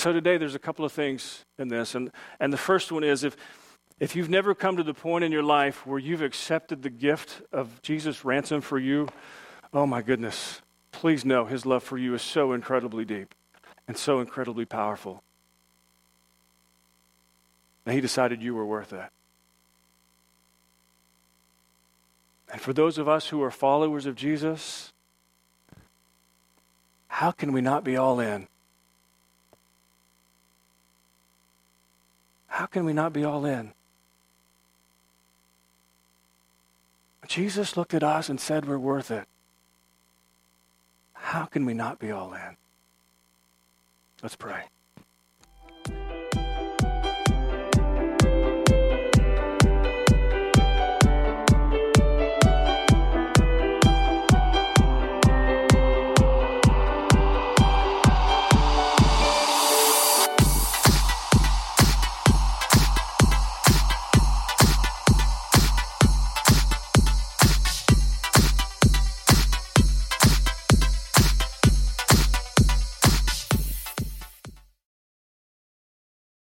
So 0.00 0.14
today 0.14 0.38
there's 0.38 0.54
a 0.54 0.58
couple 0.58 0.86
of 0.86 0.92
things 0.92 1.44
in 1.58 1.68
this. 1.68 1.94
And, 1.94 2.10
and 2.40 2.50
the 2.50 2.56
first 2.56 2.90
one 2.90 3.04
is 3.04 3.22
if, 3.22 3.36
if 3.98 4.16
you've 4.16 4.30
never 4.30 4.54
come 4.54 4.78
to 4.78 4.82
the 4.82 4.94
point 4.94 5.24
in 5.24 5.30
your 5.30 5.42
life 5.42 5.86
where 5.86 5.98
you've 5.98 6.22
accepted 6.22 6.80
the 6.80 6.88
gift 6.88 7.42
of 7.52 7.82
Jesus' 7.82 8.24
ransom 8.24 8.62
for 8.62 8.78
you, 8.78 9.08
oh 9.74 9.84
my 9.84 10.00
goodness, 10.00 10.62
please 10.90 11.26
know 11.26 11.44
his 11.44 11.66
love 11.66 11.82
for 11.82 11.98
you 11.98 12.14
is 12.14 12.22
so 12.22 12.54
incredibly 12.54 13.04
deep 13.04 13.34
and 13.86 13.94
so 13.94 14.20
incredibly 14.20 14.64
powerful. 14.64 15.22
And 17.84 17.94
he 17.94 18.00
decided 18.00 18.42
you 18.42 18.54
were 18.54 18.64
worth 18.64 18.94
it. 18.94 19.10
And 22.50 22.58
for 22.58 22.72
those 22.72 22.96
of 22.96 23.06
us 23.06 23.28
who 23.28 23.42
are 23.42 23.50
followers 23.50 24.06
of 24.06 24.14
Jesus, 24.14 24.94
how 27.08 27.32
can 27.32 27.52
we 27.52 27.60
not 27.60 27.84
be 27.84 27.98
all 27.98 28.18
in? 28.18 28.48
How 32.50 32.66
can 32.66 32.84
we 32.84 32.92
not 32.92 33.12
be 33.12 33.24
all 33.24 33.46
in? 33.46 33.72
Jesus 37.26 37.76
looked 37.76 37.94
at 37.94 38.02
us 38.02 38.28
and 38.28 38.40
said 38.40 38.66
we're 38.66 38.76
worth 38.76 39.10
it. 39.10 39.26
How 41.14 41.44
can 41.44 41.64
we 41.64 41.74
not 41.74 42.00
be 42.00 42.10
all 42.10 42.34
in? 42.34 42.56
Let's 44.20 44.34
pray. 44.34 44.64